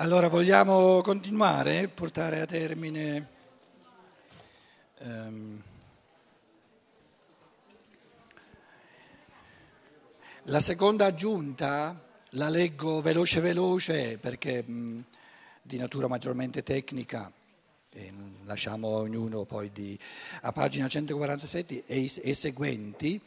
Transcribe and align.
Allora 0.00 0.28
vogliamo 0.28 1.02
continuare, 1.02 1.86
portare 1.88 2.40
a 2.40 2.46
termine 2.46 3.28
ehm, 4.96 5.62
la 10.44 10.60
seconda 10.60 11.04
aggiunta, 11.04 12.02
la 12.30 12.48
leggo 12.48 13.02
veloce 13.02 13.40
veloce 13.40 14.16
perché 14.16 14.62
mh, 14.62 15.04
di 15.60 15.76
natura 15.76 16.08
maggiormente 16.08 16.62
tecnica 16.62 17.30
e 17.92 18.12
lasciamo 18.44 18.96
a 18.96 19.00
ognuno 19.00 19.44
poi 19.44 19.70
di... 19.70 19.98
A 20.40 20.52
pagina 20.52 20.88
147 20.88 21.84
e, 21.84 22.10
e 22.22 22.32
seguenti. 22.32 23.20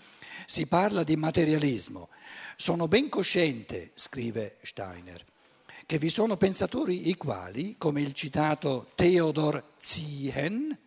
Si 0.48 0.66
parla 0.66 1.04
di 1.04 1.18
materialismo. 1.18 2.10
Sono 2.56 2.88
ben 2.88 3.10
cosciente, 3.10 3.92
scrive 3.94 4.58
Steiner 4.64 5.24
che 5.86 5.98
vi 5.98 6.10
sono 6.10 6.38
pensatori 6.38 7.10
i 7.10 7.16
quali, 7.16 7.76
come 7.78 8.02
il 8.02 8.14
citato 8.14 8.92
Theodor 8.96 9.72
Ziehen, 9.78 10.78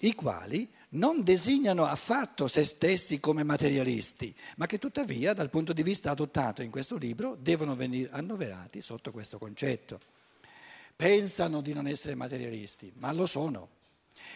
i 0.00 0.14
quali 0.14 0.70
non 0.90 1.22
designano 1.22 1.84
affatto 1.84 2.46
se 2.46 2.64
stessi 2.64 3.18
come 3.18 3.42
materialisti, 3.42 4.34
ma 4.56 4.66
che 4.66 4.78
tuttavia 4.78 5.32
dal 5.32 5.50
punto 5.50 5.72
di 5.72 5.82
vista 5.82 6.10
adottato 6.10 6.62
in 6.62 6.70
questo 6.70 6.96
libro 6.96 7.36
devono 7.40 7.74
venire 7.74 8.10
annoverati 8.12 8.80
sotto 8.80 9.10
questo 9.10 9.38
concetto. 9.38 10.00
Pensano 10.94 11.60
di 11.60 11.72
non 11.74 11.86
essere 11.86 12.14
materialisti, 12.14 12.92
ma 12.96 13.12
lo 13.12 13.26
sono, 13.26 13.68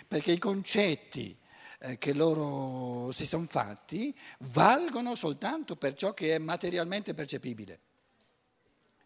perché 0.07 0.33
i 0.33 0.39
concetti 0.39 1.35
eh, 1.79 1.97
che 1.97 2.13
loro 2.13 3.11
si 3.13 3.25
sono 3.25 3.47
fatti 3.47 4.15
valgono 4.39 5.15
soltanto 5.15 5.77
per 5.77 5.95
ciò 5.95 6.13
che 6.13 6.35
è 6.35 6.39
materialmente 6.39 7.15
percepibile 7.15 7.79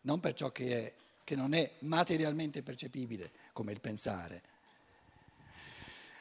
non 0.05 0.21
per 0.21 0.35
ciò 0.35 0.51
che, 0.51 0.87
è, 0.87 0.95
che 1.23 1.37
non 1.37 1.55
è 1.55 1.71
materialmente 1.81 2.63
percepibile 2.63 3.30
come 3.52 3.73
il 3.73 3.80
pensare. 3.80 4.43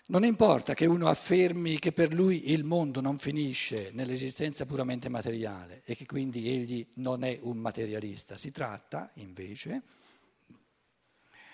Non 0.05 0.25
importa 0.25 0.73
che 0.73 0.85
uno 0.85 1.07
affermi 1.07 1.79
che 1.79 1.93
per 1.93 2.13
lui 2.13 2.51
il 2.51 2.65
mondo 2.65 2.99
non 2.99 3.17
finisce 3.17 3.91
nell'esistenza 3.93 4.65
puramente 4.65 5.07
materiale 5.07 5.81
e 5.85 5.95
che 5.95 6.05
quindi 6.05 6.49
egli 6.49 6.85
non 6.95 7.23
è 7.23 7.39
un 7.41 7.57
materialista, 7.57 8.35
si 8.35 8.51
tratta 8.51 9.09
invece 9.15 9.81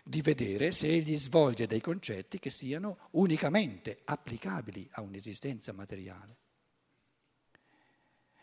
di 0.03 0.21
vedere 0.21 0.71
se 0.71 0.87
egli 0.87 1.15
svolge 1.15 1.67
dei 1.67 1.81
concetti 1.81 2.39
che 2.39 2.49
siano 2.49 2.97
unicamente 3.11 4.01
applicabili 4.05 4.87
a 4.93 5.01
un'esistenza 5.01 5.71
materiale. 5.71 6.37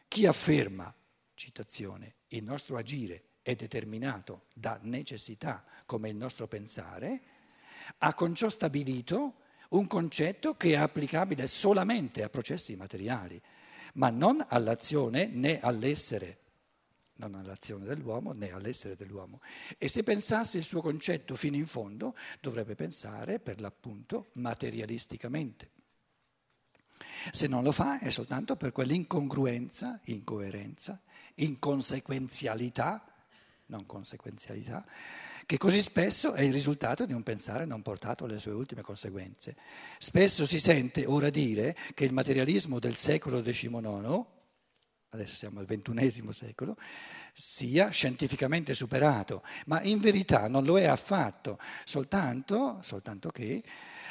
Chi 0.06 0.24
afferma, 0.26 0.94
citazione, 1.34 2.14
il 2.28 2.44
nostro 2.44 2.76
agire 2.76 3.25
è 3.46 3.54
determinato 3.54 4.46
da 4.52 4.76
necessità 4.82 5.64
come 5.84 6.08
il 6.08 6.16
nostro 6.16 6.48
pensare, 6.48 7.20
ha 7.98 8.12
con 8.12 8.34
ciò 8.34 8.48
stabilito 8.48 9.34
un 9.68 9.86
concetto 9.86 10.56
che 10.56 10.70
è 10.70 10.74
applicabile 10.74 11.46
solamente 11.46 12.24
a 12.24 12.28
processi 12.28 12.74
materiali, 12.74 13.40
ma 13.94 14.10
non 14.10 14.44
all'azione 14.48 15.26
né 15.26 15.60
all'essere, 15.60 16.38
non 17.18 17.36
all'azione 17.36 17.84
dell'uomo 17.84 18.32
né 18.32 18.50
all'essere 18.50 18.96
dell'uomo. 18.96 19.40
E 19.78 19.86
se 19.88 20.02
pensasse 20.02 20.58
il 20.58 20.64
suo 20.64 20.80
concetto 20.80 21.36
fino 21.36 21.54
in 21.54 21.66
fondo, 21.66 22.16
dovrebbe 22.40 22.74
pensare 22.74 23.38
per 23.38 23.60
l'appunto 23.60 24.30
materialisticamente. 24.32 25.70
Se 27.30 27.46
non 27.46 27.62
lo 27.62 27.70
fa 27.70 28.00
è 28.00 28.10
soltanto 28.10 28.56
per 28.56 28.72
quell'incongruenza, 28.72 30.00
incoerenza, 30.06 31.00
inconsequenzialità 31.34 33.12
non 33.66 33.86
conseguenzialità, 33.86 34.84
che 35.46 35.58
così 35.58 35.80
spesso 35.80 36.32
è 36.32 36.42
il 36.42 36.52
risultato 36.52 37.06
di 37.06 37.12
un 37.12 37.22
pensare 37.22 37.64
non 37.64 37.82
portato 37.82 38.24
alle 38.24 38.38
sue 38.38 38.52
ultime 38.52 38.82
conseguenze. 38.82 39.56
Spesso 39.98 40.44
si 40.44 40.58
sente 40.58 41.06
ora 41.06 41.30
dire 41.30 41.76
che 41.94 42.04
il 42.04 42.12
materialismo 42.12 42.78
del 42.78 42.96
secolo 42.96 43.40
XIX, 43.40 44.24
adesso 45.10 45.36
siamo 45.36 45.60
al 45.60 45.66
XXI 45.66 46.32
secolo, 46.32 46.76
sia 47.32 47.90
scientificamente 47.90 48.74
superato, 48.74 49.42
ma 49.66 49.82
in 49.82 49.98
verità 49.98 50.48
non 50.48 50.64
lo 50.64 50.78
è 50.78 50.84
affatto, 50.84 51.58
soltanto, 51.84 52.78
soltanto 52.82 53.30
che 53.30 53.62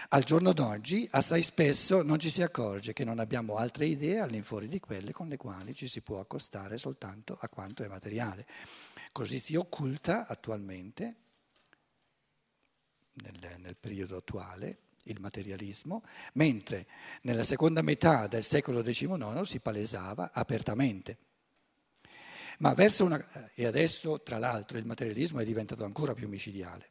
al 0.09 0.23
giorno 0.23 0.53
d'oggi 0.53 1.07
assai 1.11 1.41
spesso 1.41 2.03
non 2.03 2.19
ci 2.19 2.29
si 2.29 2.43
accorge 2.43 2.93
che 2.93 3.03
non 3.03 3.17
abbiamo 3.17 3.55
altre 3.55 3.87
idee 3.87 4.19
all'infuori 4.19 4.67
di 4.67 4.79
quelle 4.79 5.11
con 5.11 5.27
le 5.27 5.37
quali 5.37 5.73
ci 5.73 5.87
si 5.87 6.01
può 6.01 6.19
accostare 6.19 6.77
soltanto 6.77 7.35
a 7.41 7.49
quanto 7.49 7.83
è 7.83 7.87
materiale. 7.87 8.45
Così 9.15 9.39
si 9.39 9.55
occulta 9.55 10.27
attualmente, 10.27 11.15
nel, 13.13 13.59
nel 13.59 13.77
periodo 13.77 14.17
attuale, 14.17 14.79
il 15.03 15.21
materialismo, 15.21 16.03
mentre 16.33 16.85
nella 17.21 17.45
seconda 17.45 17.81
metà 17.81 18.27
del 18.27 18.43
secolo 18.43 18.83
XIX 18.83 19.39
si 19.43 19.61
palesava 19.61 20.31
apertamente. 20.33 21.17
Ma 22.57 22.73
verso 22.73 23.05
una, 23.05 23.53
e 23.53 23.65
adesso, 23.65 24.21
tra 24.21 24.37
l'altro, 24.37 24.77
il 24.77 24.85
materialismo 24.85 25.39
è 25.39 25.45
diventato 25.45 25.85
ancora 25.85 26.13
più 26.13 26.27
micidiale 26.27 26.89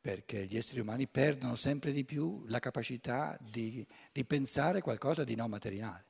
perché 0.00 0.44
gli 0.46 0.56
esseri 0.56 0.80
umani 0.80 1.06
perdono 1.06 1.54
sempre 1.54 1.92
di 1.92 2.04
più 2.04 2.44
la 2.46 2.58
capacità 2.58 3.38
di, 3.40 3.86
di 4.10 4.24
pensare 4.24 4.80
qualcosa 4.80 5.22
di 5.22 5.36
non 5.36 5.50
materiale 5.50 6.05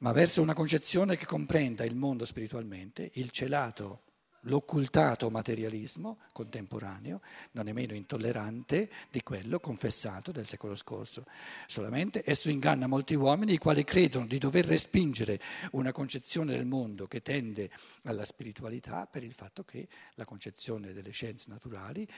ma 0.00 0.12
verso 0.12 0.40
una 0.40 0.54
concezione 0.54 1.16
che 1.16 1.26
comprenda 1.26 1.84
il 1.84 1.94
mondo 1.94 2.24
spiritualmente, 2.24 3.10
il 3.14 3.30
celato, 3.30 4.04
l'occultato 4.44 5.28
materialismo 5.28 6.20
contemporaneo 6.32 7.20
non 7.52 7.68
è 7.68 7.72
meno 7.72 7.94
intollerante 7.94 8.90
di 9.10 9.22
quello 9.22 9.60
confessato 9.60 10.32
del 10.32 10.46
secolo 10.46 10.74
scorso. 10.74 11.26
Solamente 11.66 12.22
esso 12.24 12.48
inganna 12.48 12.86
molti 12.86 13.14
uomini 13.14 13.52
i 13.52 13.58
quali 13.58 13.84
credono 13.84 14.26
di 14.26 14.38
dover 14.38 14.64
respingere 14.64 15.38
una 15.72 15.92
concezione 15.92 16.52
del 16.52 16.64
mondo 16.64 17.06
che 17.06 17.20
tende 17.20 17.70
alla 18.04 18.24
spiritualità 18.24 19.06
per 19.06 19.22
il 19.22 19.34
fatto 19.34 19.64
che 19.64 19.86
la 20.14 20.24
concezione 20.24 20.94
delle 20.94 21.10
scienze 21.10 21.50
naturali 21.50 22.08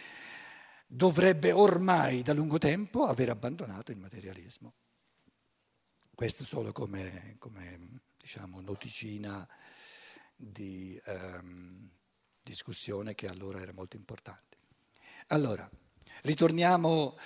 dovrebbe 0.87 1.51
ormai 1.51 2.23
da 2.23 2.33
lungo 2.33 2.59
tempo 2.59 3.07
aver 3.07 3.31
abbandonato 3.31 3.91
il 3.91 3.99
materialismo. 3.99 4.75
Questo 6.15 6.45
solo 6.45 6.73
come, 6.73 7.37
come 7.39 8.01
diciamo, 8.19 8.61
noticina 8.61 9.49
di 10.37 11.01
um, 11.07 11.89
discussione 12.43 13.15
che 13.15 13.27
allora 13.27 13.61
era 13.61 13.73
molto 13.73 13.97
importante. 13.97 14.59
Allora, 15.29 15.69
ritorniamo 16.23 17.17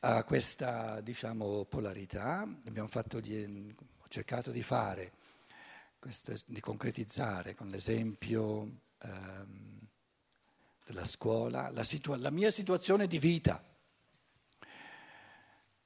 a 0.00 0.24
questa 0.24 1.00
diciamo, 1.02 1.66
polarità. 1.66 2.48
Gli, 2.64 2.78
ho 2.78 4.08
cercato 4.08 4.50
di 4.50 4.62
fare, 4.62 5.12
questo, 5.98 6.32
di 6.46 6.60
concretizzare 6.60 7.54
con 7.54 7.68
l'esempio 7.68 8.80
um, 9.02 9.88
della 10.86 11.04
scuola 11.04 11.70
la, 11.70 11.84
situa- 11.84 12.16
la 12.16 12.30
mia 12.30 12.50
situazione 12.50 13.06
di 13.06 13.18
vita 13.18 13.69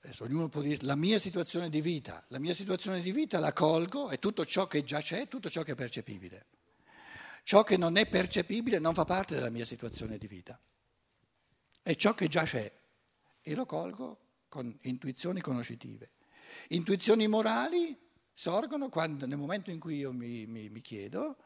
Adesso 0.05 0.25
ognuno 0.25 0.51
può 0.51 0.61
dire 0.61 0.77
la 0.83 0.97
mia 0.97 1.19
situazione 1.19 1.71
di 1.71 1.81
vita, 1.81 2.23
la 2.29 2.39
mia 2.39 2.53
situazione 2.53 3.01
di 3.01 3.11
vita 3.11 3.39
la 3.39 3.55
colgo 3.55 4.11
e 4.11 4.19
tutto 4.19 4.45
ciò 4.45 4.67
che 4.67 4.85
già 4.85 5.01
c'è, 5.01 5.29
tutto 5.29 5.49
ciò 5.49 5.63
che 5.63 5.73
è 5.73 5.75
percepibile. 5.75 6.45
Ciò 7.43 7.63
che 7.63 7.79
non 7.79 7.97
è 7.97 8.07
percepibile 8.07 8.79
non 8.79 8.93
fa 8.93 9.07
parte 9.07 9.35
della 9.35 9.49
mia 9.49 9.65
situazione 9.65 10.19
di 10.19 10.27
vita. 10.27 10.61
È 11.83 11.95
ciò 11.95 12.13
che 12.13 12.29
già 12.29 12.43
c'è 12.45 12.71
e 13.41 13.55
lo 13.55 13.65
colgo 13.65 14.19
con 14.49 14.77
intuizioni 14.83 15.41
conoscitive. 15.41 16.11
Intuizioni 16.69 17.27
morali 17.27 17.99
sorgono 18.31 18.91
quando, 18.91 19.25
nel 19.25 19.39
momento 19.39 19.71
in 19.71 19.81
cui 19.81 19.97
io 19.97 20.13
mi, 20.13 20.45
mi, 20.45 20.69
mi 20.69 20.83
chiedo 20.83 21.39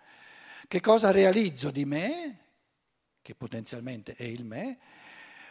che 0.66 0.80
cosa 0.80 1.12
realizzo 1.12 1.70
di 1.70 1.84
me, 1.84 2.38
che 3.22 3.36
potenzialmente 3.36 4.16
è 4.16 4.24
il 4.24 4.42
me, 4.42 4.80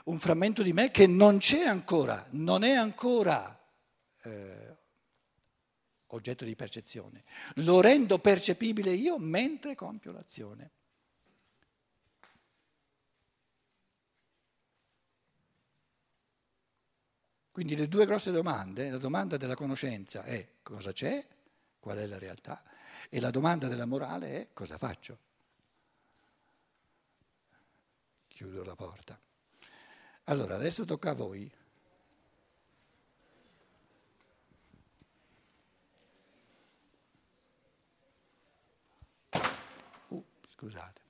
un 0.08 0.20
frammento 0.20 0.64
di 0.64 0.74
me 0.74 0.90
che 0.92 1.06
non 1.08 1.38
c'è 1.38 1.64
ancora, 1.64 2.26
non 2.32 2.64
è 2.64 2.72
ancora 2.72 3.58
eh, 4.24 4.78
oggetto 6.08 6.46
di 6.46 6.56
percezione. 6.56 7.24
Lo 7.56 7.82
rendo 7.82 8.20
percepibile 8.20 8.92
io 8.92 9.18
mentre 9.20 9.76
compio 9.76 10.12
l'azione. 10.12 10.72
Quindi 17.52 17.76
le 17.76 17.88
due 17.88 18.06
grosse 18.06 18.32
domande, 18.32 18.90
la 18.90 19.00
domanda 19.00 19.36
della 19.36 19.56
conoscenza 19.56 20.24
è 20.24 20.48
cosa 20.62 20.92
c'è, 20.92 21.26
qual 21.80 21.98
è 21.98 22.06
la 22.06 22.20
realtà, 22.20 22.64
e 23.10 23.20
la 23.20 23.32
domanda 23.32 23.68
della 23.68 23.86
morale 23.86 24.42
è 24.42 24.48
cosa 24.54 24.78
faccio. 24.78 25.18
Chiudo 28.28 28.64
la 28.64 28.76
porta. 28.76 29.20
Allora, 30.30 30.56
adesso 30.56 30.84
tocca 30.86 31.12
a 31.12 31.14
voi. 31.14 31.50
scusate. 40.58 41.07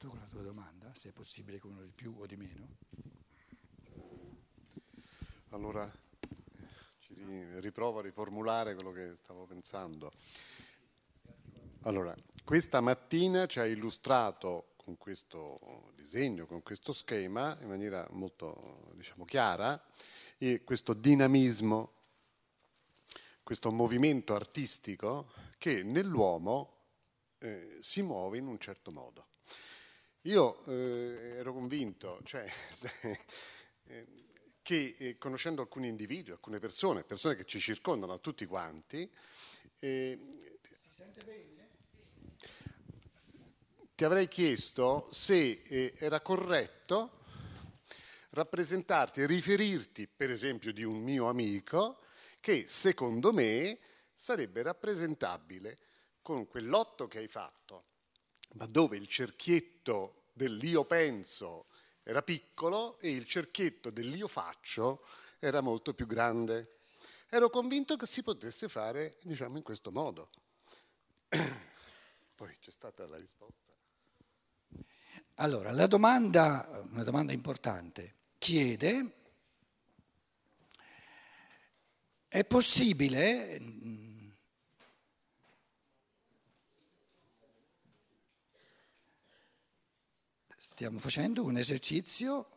Tu 0.00 0.08
con 0.08 0.18
la 0.18 0.24
tua 0.24 0.40
domanda, 0.40 0.94
se 0.94 1.10
è 1.10 1.12
possibile 1.12 1.58
con 1.58 1.72
uno 1.72 1.82
di 1.82 1.92
più 1.94 2.14
o 2.18 2.24
di 2.24 2.34
meno. 2.34 2.68
Allora, 5.50 5.92
riprovo 7.58 7.98
a 7.98 8.02
riformulare 8.02 8.74
quello 8.74 8.92
che 8.92 9.14
stavo 9.16 9.44
pensando. 9.44 10.10
Allora, 11.82 12.14
questa 12.44 12.80
mattina 12.80 13.44
ci 13.44 13.60
ha 13.60 13.66
illustrato 13.66 14.72
con 14.76 14.96
questo 14.96 15.92
disegno, 15.96 16.46
con 16.46 16.62
questo 16.62 16.94
schema, 16.94 17.58
in 17.60 17.68
maniera 17.68 18.06
molto 18.12 18.92
diciamo, 18.94 19.26
chiara, 19.26 19.84
questo 20.64 20.94
dinamismo, 20.94 21.92
questo 23.42 23.70
movimento 23.70 24.34
artistico 24.34 25.30
che 25.58 25.82
nell'uomo 25.82 26.72
eh, 27.36 27.76
si 27.80 28.00
muove 28.00 28.38
in 28.38 28.46
un 28.46 28.58
certo 28.58 28.90
modo. 28.92 29.29
Io 30.24 30.62
eh, 30.66 31.36
ero 31.38 31.54
convinto 31.54 32.20
cioè, 32.24 32.44
eh, 33.84 34.06
che 34.60 34.94
eh, 34.98 35.16
conoscendo 35.16 35.62
alcuni 35.62 35.88
individui, 35.88 36.32
alcune 36.32 36.58
persone, 36.58 37.04
persone 37.04 37.36
che 37.36 37.46
ci 37.46 37.58
circondano 37.58 38.20
tutti 38.20 38.44
quanti, 38.44 39.10
si 39.78 40.18
sente 40.92 41.24
bene? 41.24 41.68
Ti 43.94 44.04
avrei 44.04 44.28
chiesto 44.28 45.08
se 45.10 45.62
eh, 45.64 45.94
era 45.96 46.20
corretto 46.20 47.12
rappresentarti 48.30 49.24
riferirti, 49.24 50.06
per 50.06 50.30
esempio, 50.30 50.74
di 50.74 50.84
un 50.84 51.02
mio 51.02 51.30
amico 51.30 52.02
che 52.40 52.68
secondo 52.68 53.32
me 53.32 53.78
sarebbe 54.14 54.60
rappresentabile 54.60 55.78
con 56.20 56.46
quell'otto 56.46 57.08
che 57.08 57.18
hai 57.18 57.28
fatto 57.28 57.89
ma 58.54 58.66
dove 58.66 58.96
il 58.96 59.06
cerchietto 59.06 60.24
dell'io 60.32 60.84
penso 60.84 61.66
era 62.02 62.22
piccolo 62.22 62.98
e 62.98 63.10
il 63.10 63.24
cerchietto 63.26 63.90
dell'io 63.90 64.26
faccio 64.26 65.04
era 65.38 65.60
molto 65.60 65.94
più 65.94 66.06
grande. 66.06 66.78
Ero 67.28 67.50
convinto 67.50 67.96
che 67.96 68.06
si 68.06 68.22
potesse 68.22 68.68
fare, 68.68 69.16
diciamo, 69.22 69.56
in 69.56 69.62
questo 69.62 69.92
modo. 69.92 70.30
Poi 71.28 72.56
c'è 72.58 72.70
stata 72.70 73.06
la 73.06 73.16
risposta. 73.16 73.70
Allora, 75.34 75.70
la 75.70 75.86
domanda, 75.86 76.84
una 76.90 77.04
domanda 77.04 77.32
importante, 77.32 78.14
chiede, 78.38 79.14
è 82.28 82.44
possibile 82.44 83.58
Stiamo 90.80 90.98
facendo 90.98 91.44
un 91.44 91.58
esercizio 91.58 92.48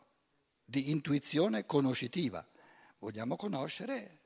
di 0.64 0.90
intuizione 0.90 1.66
conoscitiva. 1.66 2.42
Vogliamo 3.00 3.36
conoscere 3.36 4.20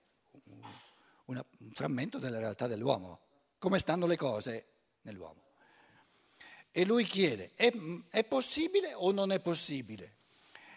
un, 1.25 1.43
un 1.59 1.71
frammento 1.73 2.19
della 2.19 2.39
realtà 2.39 2.69
dell'uomo, 2.69 3.23
come 3.59 3.81
stanno 3.81 4.07
le 4.07 4.17
cose 4.17 4.67
nell'uomo. 5.01 5.47
E 6.71 6.85
lui 6.85 7.03
chiede, 7.03 7.51
è, 7.57 7.73
è 8.11 8.23
possibile 8.23 8.95
o 8.95 9.11
non 9.11 9.33
è 9.33 9.41
possibile 9.41 10.19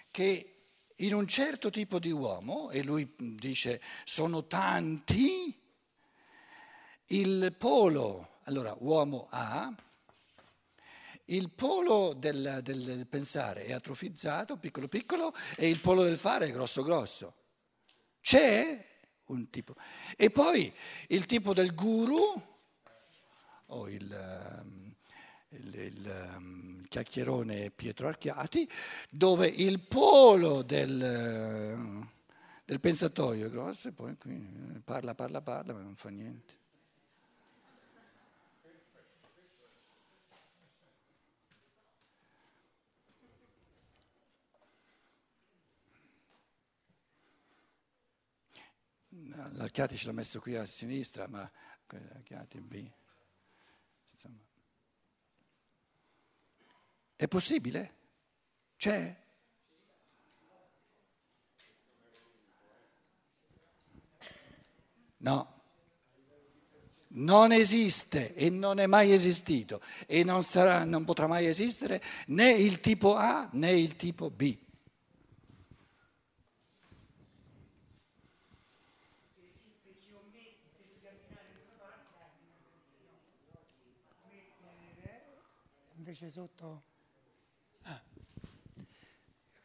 che 0.10 0.64
in 0.96 1.14
un 1.14 1.28
certo 1.28 1.70
tipo 1.70 2.00
di 2.00 2.10
uomo, 2.10 2.72
e 2.72 2.82
lui 2.82 3.14
dice 3.18 3.80
sono 4.04 4.48
tanti, 4.48 5.62
il 7.06 7.54
polo, 7.56 8.40
allora 8.46 8.76
uomo 8.80 9.28
A, 9.30 9.72
il 11.32 11.50
polo 11.50 12.14
del, 12.14 12.60
del, 12.64 13.06
pensare 13.08 13.66
è 13.66 13.72
atrofizzato, 13.72 14.58
piccolo 14.58 14.88
piccolo, 14.88 15.34
e 15.56 15.70
il 15.70 15.80
polo 15.80 16.04
del 16.04 16.18
fare 16.18 16.48
è 16.48 16.52
grosso 16.52 16.84
grosso. 16.84 17.36
C'è 18.22 18.86
un 19.26 19.50
tipo. 19.50 19.76
E 20.16 20.30
poi 20.30 20.72
il 21.08 21.26
tipo 21.26 21.54
del 21.54 21.74
guru, 21.74 22.42
o 23.68 23.90
il, 23.90 24.12
ehm, 24.12 24.96
il, 25.50 25.76
il 25.76 26.34
um, 26.36 26.84
chiacchierone 26.88 27.72
Pietro 27.72 28.08
Archiati, 28.08 28.70
dove 29.10 29.48
il 29.48 29.80
polo 29.80 30.62
del, 30.62 32.08
del 32.66 32.80
pensatoio 32.80 33.48
è 33.48 33.50
grosso 33.50 33.88
e 33.88 33.92
poi 33.94 34.16
parla, 34.84 35.16
parla, 35.16 35.42
parla, 35.42 35.74
ma 35.74 35.82
non 35.82 35.96
fa 35.96 36.10
niente. 36.10 36.60
l'Archiati 49.54 49.98
ce 49.98 50.08
l'ha 50.08 50.14
messo 50.14 50.40
qui 50.40 50.56
a 50.56 50.66
sinistra, 50.66 51.28
ma 51.28 51.50
l'Archiati 51.88 52.62
B. 52.62 52.90
Insomma. 54.12 54.40
È 57.16 57.28
possibile? 57.28 57.96
C'è? 58.78 59.16
No. 65.18 65.60
Non 67.14 67.52
esiste 67.52 68.34
e 68.36 68.50
non 68.50 68.80
è 68.80 68.88
mai 68.88 69.12
esistito 69.12 69.82
e 70.08 70.24
non, 70.24 70.44
sarà, 70.44 70.86
non 70.86 71.04
potrà 71.04 71.28
mai 71.28 71.46
esistere 71.46 72.02
né 72.28 72.50
il 72.52 72.80
tipo 72.80 73.16
A 73.16 73.50
né 73.52 73.72
il 73.72 73.98
tipo 73.98 74.30
B. 74.30 74.58
invece 86.22 86.30
sotto... 86.30 86.84
Ah. 87.84 88.02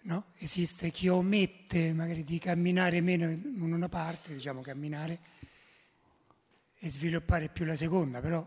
No? 0.02 0.32
Esiste 0.38 0.90
chi 0.90 1.08
omette 1.08 1.92
magari 1.92 2.24
di 2.24 2.38
camminare 2.38 3.00
meno 3.02 3.28
in 3.28 3.72
una 3.72 3.88
parte, 3.88 4.32
diciamo 4.32 4.62
camminare, 4.62 5.34
e 6.78 6.90
sviluppare 6.90 7.48
più 7.48 7.64
la 7.66 7.76
seconda, 7.76 8.20
però 8.20 8.46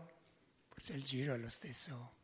forse 0.68 0.94
il 0.94 1.04
giro 1.04 1.34
è 1.34 1.38
lo 1.38 1.48
stesso. 1.48 2.18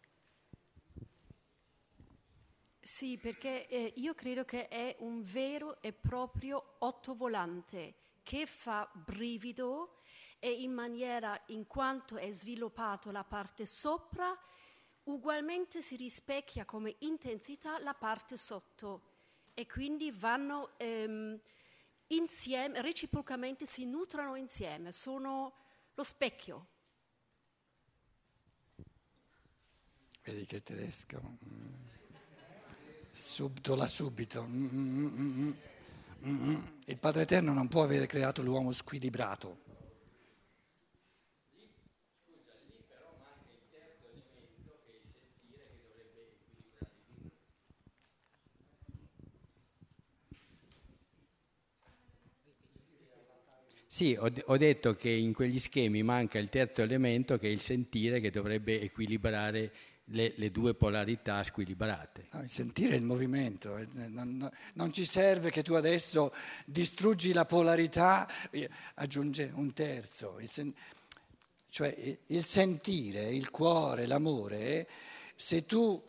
Sì, 2.81 3.19
perché 3.19 3.69
eh, 3.69 3.93
io 3.97 4.15
credo 4.15 4.45
che 4.45 4.69
è 4.69 4.97
un 5.01 5.23
vero 5.23 5.81
e 5.83 5.93
proprio 5.93 6.77
ottovolante 6.79 7.95
che 8.23 8.47
fa 8.47 8.89
brivido 8.93 10.01
e 10.39 10.51
in 10.51 10.73
maniera, 10.73 11.41
in 11.47 11.67
quanto 11.67 12.17
è 12.17 12.31
sviluppato 12.33 13.11
la 13.11 13.25
parte 13.25 13.67
sopra, 13.67 14.37
ugualmente 15.07 15.83
si 15.83 15.97
rispecchia 15.97 16.65
come 16.65 16.97
intensità 17.01 17.79
la 17.81 17.95
parte 17.95 18.37
sotto 18.37 19.03
e 19.55 19.67
quindi 19.67 20.11
vanno 20.11 20.71
ehm, 20.77 21.39
insieme, 22.09 22.81
reciprocamente 22.83 23.67
si 23.67 23.87
nutrono 23.87 24.37
insieme, 24.37 24.93
sono 24.93 25.55
lo 25.95 26.05
specchio. 26.05 26.67
Vedi 30.23 30.45
che 30.45 30.63
tedesco 30.63 31.21
subdola 33.17 33.87
subito. 33.87 34.47
Il 36.85 36.99
Padre 36.99 37.23
Eterno 37.23 37.53
non 37.53 37.69
può 37.69 37.83
avere 37.83 38.07
creato 38.07 38.43
l'uomo 38.43 38.73
squilibrato. 38.73 39.65
Sì, 53.97 54.15
ho, 54.21 54.31
ho, 54.45 54.59
detto 54.59 54.95
che 54.95 55.09
in 55.09 55.33
quegli 55.33 55.59
schemi 55.59 56.03
manca 56.03 56.39
il 56.39 56.51
terzo 56.51 56.83
elemento 56.83 57.39
che 57.39 57.47
è 57.47 57.51
il 57.51 57.63
sentire 57.63 58.21
che 58.21 58.29
dovrebbe 58.29 58.79
equilibrare 58.79 59.73
le, 60.09 60.35
le 60.37 60.51
due 60.51 60.75
polarità 60.75 61.43
squilibrate. 61.43 62.27
No, 62.33 62.43
il 62.43 62.51
sentire 62.51 62.93
è 62.93 62.97
il 62.97 63.05
movimento, 63.05 63.75
eh, 63.79 63.87
non, 64.09 64.51
non, 64.75 64.93
ci 64.93 65.07
serve 65.07 65.51
che 65.51 65.63
tu 65.63 65.73
adesso 65.73 66.35
distruggi 66.67 67.33
la 67.33 67.47
polarità, 67.47 68.29
aggiunge 68.97 69.51
un 69.55 69.73
terzo. 69.73 70.37
Il 70.41 70.51
sen, 70.51 70.75
cioè 71.71 72.19
il 72.27 72.45
sentire, 72.45 73.33
il 73.33 73.49
cuore, 73.49 74.05
l'amore, 74.05 74.87
se 75.35 75.65
tu 75.65 76.03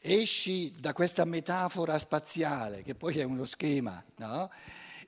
esci 0.00 0.72
da 0.78 0.94
questa 0.94 1.26
metafora 1.26 1.98
spaziale, 1.98 2.82
che 2.82 2.94
poi 2.94 3.18
è 3.18 3.22
uno 3.22 3.44
schema, 3.44 4.02
no? 4.16 4.50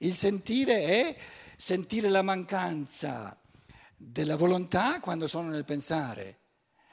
il 0.01 0.13
sentire 0.13 0.83
è 0.83 1.17
sentire 1.57 2.09
la 2.09 2.23
mancanza 2.23 3.39
della 3.97 4.37
volontà 4.37 5.01
quando 5.01 5.27
sono 5.27 5.49
nel 5.49 5.65
pensare 5.65 6.39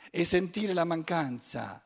e 0.10 0.24
sentire 0.24 0.74
la 0.74 0.84
mancanza 0.84 1.84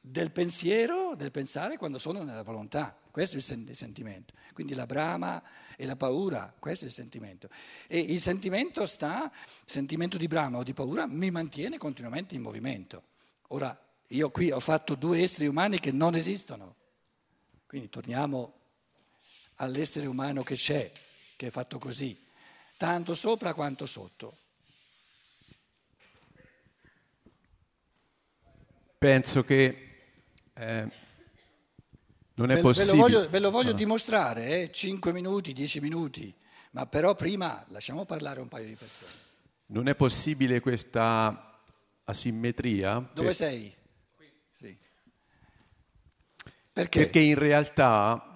del 0.00 0.32
pensiero, 0.32 1.14
del 1.14 1.30
pensare 1.30 1.76
quando 1.76 1.98
sono 1.98 2.22
nella 2.22 2.42
volontà. 2.42 2.96
Questo 3.10 3.36
è 3.36 3.38
il 3.38 3.76
sentimento. 3.76 4.34
Quindi 4.52 4.74
la 4.74 4.86
brama 4.86 5.42
e 5.76 5.84
la 5.84 5.96
paura, 5.96 6.54
questo 6.58 6.84
è 6.84 6.88
il 6.88 6.94
sentimento. 6.94 7.48
E 7.86 7.98
il 7.98 8.20
sentimento 8.20 8.86
sta, 8.86 9.24
il 9.24 9.70
sentimento 9.70 10.16
di 10.16 10.26
brama 10.26 10.58
o 10.58 10.62
di 10.62 10.72
paura 10.72 11.06
mi 11.06 11.30
mantiene 11.30 11.76
continuamente 11.76 12.34
in 12.34 12.42
movimento. 12.42 13.02
Ora, 13.48 13.76
io 14.08 14.30
qui 14.30 14.50
ho 14.50 14.60
fatto 14.60 14.94
due 14.94 15.22
esseri 15.22 15.46
umani 15.46 15.80
che 15.80 15.92
non 15.92 16.14
esistono. 16.14 16.76
Quindi 17.66 17.88
torniamo 17.88 18.54
all'essere 19.56 20.06
umano 20.06 20.42
che 20.42 20.54
c'è, 20.54 20.90
che 21.40 21.46
è 21.46 21.50
fatto 21.50 21.78
così, 21.78 22.14
tanto 22.76 23.14
sopra 23.14 23.54
quanto 23.54 23.86
sotto. 23.86 24.36
Penso 28.98 29.42
che 29.42 30.02
eh, 30.52 30.90
non 32.34 32.50
è 32.50 32.56
ve, 32.56 32.60
possibile. 32.60 32.92
Ve 32.92 32.98
lo 32.98 33.02
voglio, 33.02 33.28
ve 33.30 33.38
lo 33.38 33.50
voglio 33.50 33.70
ah. 33.70 33.74
dimostrare, 33.74 34.64
eh? 34.64 34.70
5 34.70 35.12
minuti, 35.14 35.54
10 35.54 35.80
minuti, 35.80 36.34
ma 36.72 36.84
però 36.84 37.14
prima 37.14 37.64
lasciamo 37.68 38.04
parlare 38.04 38.40
un 38.40 38.48
paio 38.48 38.66
di 38.66 38.74
persone. 38.74 39.12
Non 39.68 39.88
è 39.88 39.94
possibile 39.94 40.60
questa 40.60 41.58
asimmetria. 42.04 42.98
Dove 43.14 43.28
per... 43.28 43.34
sei? 43.34 43.74
Sì. 44.58 44.76
Perché? 46.70 46.98
Perché 46.98 47.20
in 47.20 47.38
realtà 47.38 48.29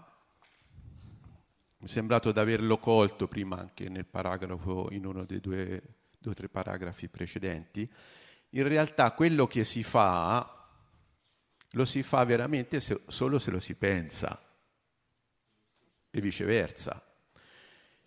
mi 1.84 1.90
è 1.90 1.92
sembrato 1.92 2.32
di 2.32 2.38
averlo 2.38 2.78
colto 2.78 3.28
prima 3.28 3.58
anche 3.58 3.90
nel 3.90 4.06
paragrafo, 4.06 4.88
in 4.92 5.04
uno 5.04 5.26
dei 5.26 5.38
due, 5.38 5.82
o 6.24 6.32
tre 6.32 6.48
paragrafi 6.48 7.08
precedenti. 7.08 7.86
In 8.50 8.66
realtà 8.66 9.12
quello 9.12 9.46
che 9.46 9.64
si 9.64 9.82
fa 9.82 10.66
lo 11.72 11.84
si 11.84 12.02
fa 12.02 12.24
veramente 12.24 12.80
se, 12.80 13.02
solo 13.08 13.38
se 13.38 13.50
lo 13.50 13.60
si 13.60 13.74
pensa 13.74 14.42
e 16.10 16.20
viceversa. 16.22 17.04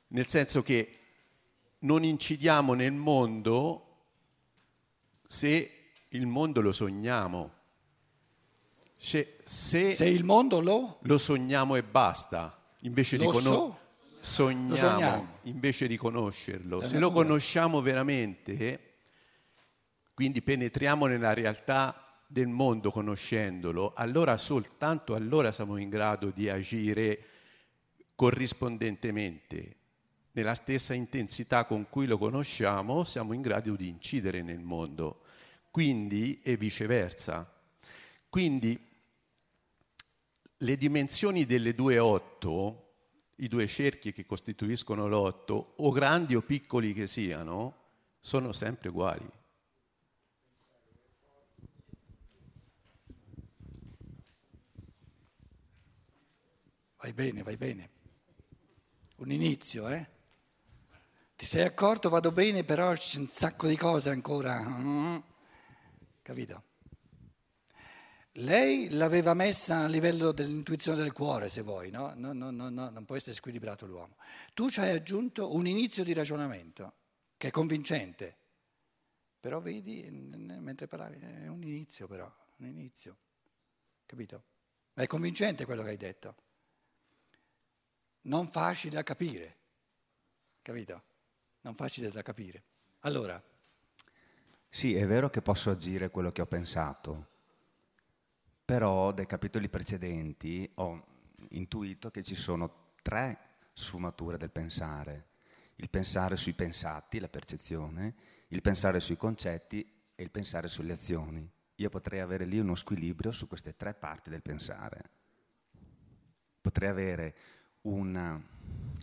Nel 0.07 0.25
senso 0.25 0.63
che 0.63 0.97
non 1.79 2.03
incidiamo 2.03 2.73
nel 2.73 2.93
mondo 2.93 4.05
se 5.27 5.91
il 6.07 6.25
mondo 6.25 6.61
lo 6.61 6.71
sogniamo. 6.71 7.53
Se, 8.95 9.37
se, 9.43 9.91
se 9.91 10.05
il 10.05 10.23
mondo 10.23 10.61
lo? 10.61 10.97
Lo 11.03 11.19
sogniamo 11.19 11.75
e 11.75 11.83
basta, 11.83 12.57
invece 12.87 13.17
lo 13.17 13.23
di 13.23 13.29
conoscerlo. 13.29 13.57
So. 13.57 13.85
Sogniamo, 14.19 14.75
sogniamo, 14.75 15.37
invece 15.43 15.87
di 15.87 15.95
conoscerlo. 15.95 16.81
se 16.81 16.97
lo 16.97 17.11
conosciamo 17.11 17.81
veramente, 17.81 18.95
quindi 20.13 20.41
penetriamo 20.41 21.05
nella 21.05 21.33
realtà 21.33 22.23
del 22.27 22.47
mondo 22.47 22.91
conoscendolo, 22.91 23.93
allora 23.95 24.37
soltanto 24.37 25.15
allora 25.15 25.51
siamo 25.51 25.77
in 25.77 25.89
grado 25.89 26.31
di 26.31 26.49
agire 26.49 27.23
corrispondentemente. 28.15 29.75
Nella 30.31 30.55
stessa 30.55 30.93
intensità 30.93 31.65
con 31.65 31.87
cui 31.89 32.05
lo 32.05 32.17
conosciamo, 32.17 33.03
siamo 33.03 33.33
in 33.33 33.41
grado 33.41 33.75
di 33.75 33.87
incidere 33.87 34.41
nel 34.41 34.59
mondo. 34.59 35.21
Quindi 35.71 36.41
e 36.43 36.57
viceversa. 36.57 37.49
Quindi 38.29 38.86
le 40.57 40.77
dimensioni 40.77 41.45
delle 41.45 41.75
due 41.75 41.99
otto, 41.99 42.95
i 43.35 43.47
due 43.47 43.67
cerchi 43.67 44.11
che 44.11 44.25
costituiscono 44.25 45.07
l'otto, 45.07 45.73
o 45.77 45.91
grandi 45.91 46.35
o 46.35 46.41
piccoli 46.41 46.93
che 46.93 47.07
siano, 47.07 47.85
sono 48.19 48.51
sempre 48.51 48.89
uguali. 48.89 49.29
Vai 56.99 57.13
bene, 57.13 57.43
vai 57.43 57.57
bene. 57.57 57.89
Un 59.17 59.31
inizio, 59.31 59.87
eh? 59.87 60.05
Ti 61.35 61.45
sei 61.45 61.63
accorto, 61.63 62.09
vado 62.09 62.31
bene, 62.31 62.63
però 62.63 62.93
c'è 62.93 63.19
un 63.19 63.27
sacco 63.27 63.67
di 63.67 63.77
cose 63.77 64.09
ancora. 64.09 64.59
Mm. 64.59 65.17
Capito? 66.23 66.66
Lei 68.41 68.89
l'aveva 68.91 69.33
messa 69.33 69.79
a 69.79 69.87
livello 69.87 70.31
dell'intuizione 70.31 71.01
del 71.01 71.11
cuore, 71.11 71.49
se 71.49 71.61
vuoi, 71.61 71.89
no? 71.89 72.13
No, 72.15 72.33
no, 72.33 72.51
no, 72.51 72.69
no 72.69 72.89
non 72.89 73.05
può 73.05 73.15
essere 73.15 73.35
squilibrato 73.35 73.87
l'uomo. 73.87 74.15
Tu 74.53 74.69
ci 74.69 74.79
hai 74.79 74.91
aggiunto 74.91 75.55
un 75.55 75.65
inizio 75.65 76.03
di 76.03 76.13
ragionamento 76.13 76.93
che 77.35 77.47
è 77.47 77.51
convincente. 77.51 78.35
Però 79.39 79.59
vedi, 79.59 80.07
mentre 80.11 80.85
parlavi, 80.85 81.17
è 81.17 81.47
un 81.47 81.63
inizio 81.63 82.07
però, 82.07 82.31
un 82.57 82.67
inizio. 82.67 83.17
Capito? 84.05 84.43
Ma 84.93 85.03
è 85.03 85.07
convincente 85.07 85.65
quello 85.65 85.81
che 85.81 85.89
hai 85.89 85.97
detto 85.97 86.35
non 88.27 88.49
facile 88.49 88.95
da 88.95 89.03
capire, 89.03 89.57
capito? 90.61 91.03
Non 91.61 91.75
facile 91.75 92.09
da 92.09 92.21
capire. 92.21 92.63
Allora. 92.99 93.41
Sì, 94.69 94.95
è 94.95 95.05
vero 95.07 95.29
che 95.29 95.41
posso 95.41 95.69
agire 95.69 96.09
quello 96.09 96.29
che 96.29 96.41
ho 96.41 96.45
pensato, 96.45 97.36
però 98.67 99.13
dai 99.13 99.25
capitoli 99.25 99.69
precedenti 99.69 100.69
ho 100.75 101.01
intuito 101.51 102.11
che 102.11 102.21
ci 102.21 102.35
sono 102.35 102.95
tre 103.01 103.39
sfumature 103.71 104.37
del 104.37 104.49
pensare. 104.51 105.27
Il 105.75 105.89
pensare 105.89 106.35
sui 106.35 106.51
pensati, 106.51 107.19
la 107.19 107.29
percezione, 107.29 108.13
il 108.49 108.61
pensare 108.61 108.99
sui 108.99 109.15
concetti 109.15 109.89
e 110.13 110.21
il 110.21 110.31
pensare 110.31 110.67
sulle 110.67 110.91
azioni. 110.91 111.49
Io 111.75 111.89
potrei 111.89 112.19
avere 112.19 112.43
lì 112.43 112.59
uno 112.59 112.75
squilibrio 112.75 113.31
su 113.31 113.47
queste 113.47 113.77
tre 113.77 113.93
parti 113.93 114.29
del 114.29 114.41
pensare. 114.41 115.01
Potrei 116.59 116.89
avere 116.89 117.35
un 117.83 118.43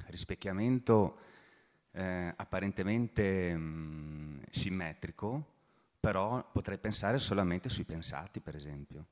rispecchiamento 0.08 1.18
eh, 1.92 2.34
apparentemente 2.36 3.56
mh, 3.56 3.60
mm, 3.60 4.42
simmetrico, 4.50 5.52
però 5.98 6.46
potrei 6.52 6.76
pensare 6.76 7.18
solamente 7.18 7.70
sui 7.70 7.84
pensati, 7.84 8.40
per 8.40 8.56
esempio. 8.56 9.06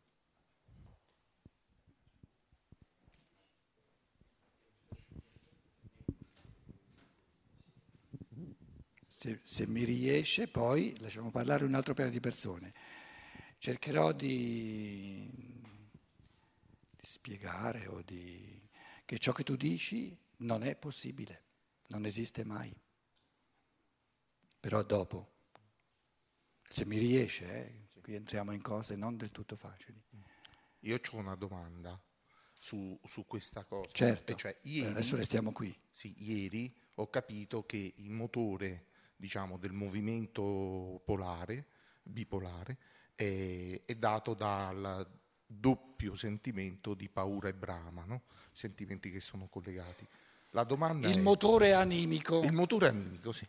Se, 9.23 9.39
se, 9.45 9.69
mi 9.69 9.85
riesce, 9.85 10.49
poi 10.49 10.99
lasciamo 10.99 11.31
parlare 11.31 11.65
un 11.65 11.75
altro 11.75 11.95
paio 11.95 12.11
di 12.11 12.19
persone. 12.19 12.75
Cercherò 13.57 14.11
di, 14.11 15.31
di 16.91 17.07
spiegare 17.07 17.87
o 17.87 18.03
di 18.03 18.69
che 19.05 19.19
ciò 19.21 19.31
che 19.31 19.45
tu 19.45 19.55
dici 19.55 20.19
non 20.39 20.65
è 20.65 20.75
possibile, 20.75 21.45
non 21.91 22.05
esiste 22.05 22.43
mai. 22.43 22.75
Però 24.59 24.83
dopo, 24.83 25.35
se 26.69 26.85
mi 26.85 26.99
riesce, 26.99 27.45
eh, 27.95 28.01
qui 28.01 28.17
entriamo 28.17 28.51
in 28.51 28.61
cose 28.61 28.97
non 28.97 29.17
del 29.17 29.31
tutto 29.31 29.55
facili. 29.55 30.03
Io 30.81 30.97
ho 30.97 31.17
una 31.17 31.37
domanda 31.37 31.97
su, 32.59 32.99
su 33.05 33.25
questa 33.25 33.63
cosa. 33.63 33.89
Certo, 33.93 34.35
cioè, 34.35 34.59
ieri, 34.63 34.91
adesso 34.91 35.15
restiamo 35.15 35.53
qui. 35.53 35.73
Sì, 35.93 36.13
ieri 36.19 36.75
ho 36.97 37.09
capito 37.09 37.65
che 37.65 37.93
il 37.99 38.11
motore 38.11 38.91
diciamo, 39.23 39.57
del 39.57 39.71
movimento 39.71 41.01
polare, 41.05 41.67
bipolare, 42.03 42.77
è, 43.15 43.81
è 43.85 43.95
dato 43.95 44.35
dal 44.35 45.09
doppio 45.47 46.17
sentimento 46.17 46.95
di 46.95 47.09
paura 47.09 47.49
e 47.49 47.55
brama, 47.55 48.03
no? 48.05 48.23
sentimenti 48.51 49.13
che 49.13 49.21
sono 49.21 49.47
collegati. 49.47 50.05
La 50.51 50.65
domanda 50.65 51.07
il 51.07 51.19
è, 51.19 51.21
motore 51.21 51.73
animico. 51.73 52.43
Il 52.43 52.51
motore 52.51 52.89
animico, 52.89 53.31
sì. 53.31 53.47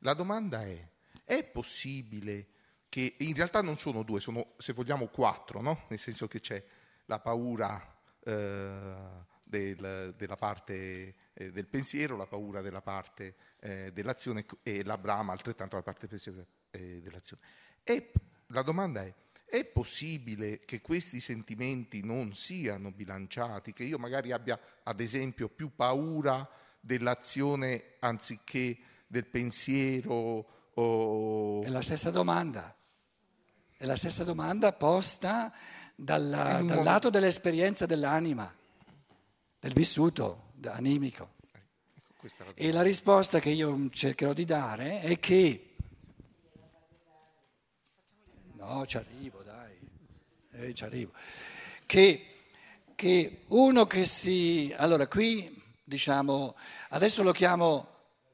La 0.00 0.14
domanda 0.14 0.62
è, 0.62 0.88
è 1.24 1.42
possibile 1.42 2.46
che 2.88 3.16
in 3.18 3.34
realtà 3.34 3.62
non 3.62 3.76
sono 3.76 4.04
due, 4.04 4.20
sono 4.20 4.52
se 4.58 4.72
vogliamo 4.74 5.08
quattro, 5.08 5.60
no? 5.60 5.86
nel 5.88 5.98
senso 5.98 6.28
che 6.28 6.38
c'è 6.38 6.64
la 7.06 7.18
paura 7.18 7.98
eh, 8.20 8.94
del, 9.44 10.14
della 10.16 10.36
parte 10.36 11.14
eh, 11.32 11.50
del 11.50 11.66
pensiero, 11.66 12.16
la 12.16 12.26
paura 12.26 12.60
della 12.60 12.80
parte 12.80 13.34
eh, 13.66 13.90
dell'azione 13.92 14.46
e 14.62 14.84
la 14.84 14.96
brama 14.96 15.32
altrettanto 15.32 15.74
la 15.74 15.82
parte 15.82 16.06
pensiero 16.06 16.46
eh, 16.70 17.00
dell'azione. 17.02 17.42
E 17.82 18.12
la 18.48 18.62
domanda 18.62 19.02
è, 19.02 19.12
è 19.44 19.64
possibile 19.64 20.60
che 20.60 20.80
questi 20.80 21.20
sentimenti 21.20 22.04
non 22.04 22.32
siano 22.32 22.92
bilanciati, 22.92 23.72
che 23.72 23.82
io 23.82 23.98
magari 23.98 24.30
abbia 24.30 24.58
ad 24.84 25.00
esempio 25.00 25.48
più 25.48 25.74
paura 25.74 26.48
dell'azione 26.78 27.94
anziché 27.98 28.78
del 29.08 29.26
pensiero? 29.26 30.70
O... 30.74 31.62
È 31.64 31.68
la 31.68 31.82
stessa 31.82 32.10
domanda, 32.10 32.72
è 33.76 33.84
la 33.84 33.96
stessa 33.96 34.22
domanda 34.22 34.72
posta 34.74 35.52
dalla, 35.96 36.62
dal 36.62 36.84
lato 36.84 37.10
dell'esperienza 37.10 37.84
dell'anima, 37.84 38.54
del 39.58 39.72
vissuto 39.72 40.52
animico. 40.66 41.34
Ecco, 42.26 42.52
e 42.56 42.72
la 42.72 42.82
risposta 42.82 43.38
che 43.38 43.50
io 43.50 43.88
cercherò 43.90 44.32
di 44.32 44.44
dare 44.44 45.00
è 45.02 45.18
che 45.18 45.66
No, 48.66 48.84
ci 48.84 48.96
arrivo, 48.96 49.42
dai, 49.44 49.78
eh, 50.54 50.74
ci 50.74 50.82
arrivo. 50.82 51.12
Che, 51.86 52.26
che 52.96 53.42
uno 53.48 53.86
che 53.86 54.04
si... 54.06 54.74
Allora, 54.76 55.06
qui 55.06 55.62
diciamo, 55.84 56.56
adesso 56.88 57.22
lo 57.22 57.30
chiamo 57.30 57.86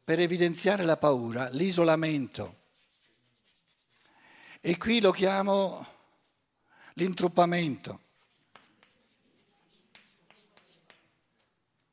per 0.03 0.21
evidenziare 0.21 0.85
la 0.85 0.97
paura, 0.97 1.51
l'isolamento. 1.51 2.61
E 4.63 4.79
qui 4.79 5.03
lo 5.03 5.11
chiamo 5.11 5.87
l'intruppamento. 6.95 8.01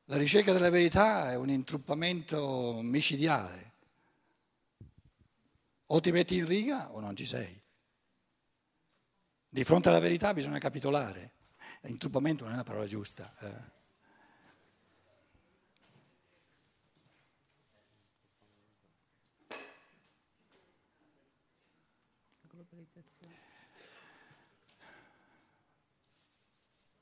La 0.10 0.18
ricerca 0.18 0.54
della 0.54 0.72
verità 0.72 1.30
è 1.32 1.36
un 1.36 1.50
intruppamento 1.50 2.80
micidiale. 2.82 3.74
O 5.86 6.00
ti 6.00 6.12
metti 6.12 6.36
in 6.36 6.48
riga 6.48 6.92
o 6.92 7.00
non 7.00 7.16
ci 7.16 7.28
sei. 7.28 7.62
Di 9.48 9.63
fronte 9.63 9.89
alla 9.89 10.00
verità 10.00 10.34
bisogna 10.34 10.58
capitolare. 10.58 11.34
Intruppamento 11.84 12.44
non 12.44 12.54
è 12.54 12.56
la 12.56 12.63
parola 12.63 12.88
giusta. 12.88 13.32
Eh. 13.39 13.78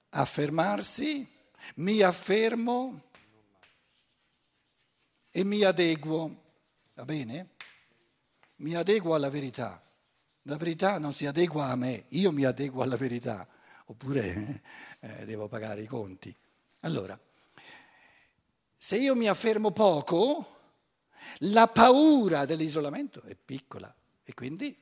Affermarsi, 0.10 1.37
mi 1.76 2.02
affermo 2.02 3.04
e 5.30 5.44
mi 5.44 5.64
adeguo, 5.64 6.36
va 6.96 7.06
bene? 7.06 7.50
Mi 8.58 8.76
adeguo 8.76 9.14
alla 9.14 9.30
verità. 9.30 9.82
La 10.44 10.56
verità 10.56 10.98
non 10.98 11.12
si 11.12 11.26
adegua 11.26 11.66
a 11.66 11.76
me, 11.76 12.06
io 12.10 12.32
mi 12.32 12.46
adeguo 12.46 12.82
alla 12.82 12.96
verità, 12.96 13.48
oppure 13.86 14.64
eh, 15.02 15.26
devo 15.26 15.48
pagare 15.48 15.82
i 15.82 15.88
conti. 15.88 16.36
Allora, 16.82 17.20
se 18.78 18.98
io 18.98 19.16
mi 19.16 19.28
affermo 19.28 19.72
poco, 19.72 20.56
la 21.40 21.68
paura 21.68 22.46
dell'isolamento 22.46 23.22
è 23.24 23.36
piccola 23.36 23.94
e 24.24 24.34
quindi 24.34 24.76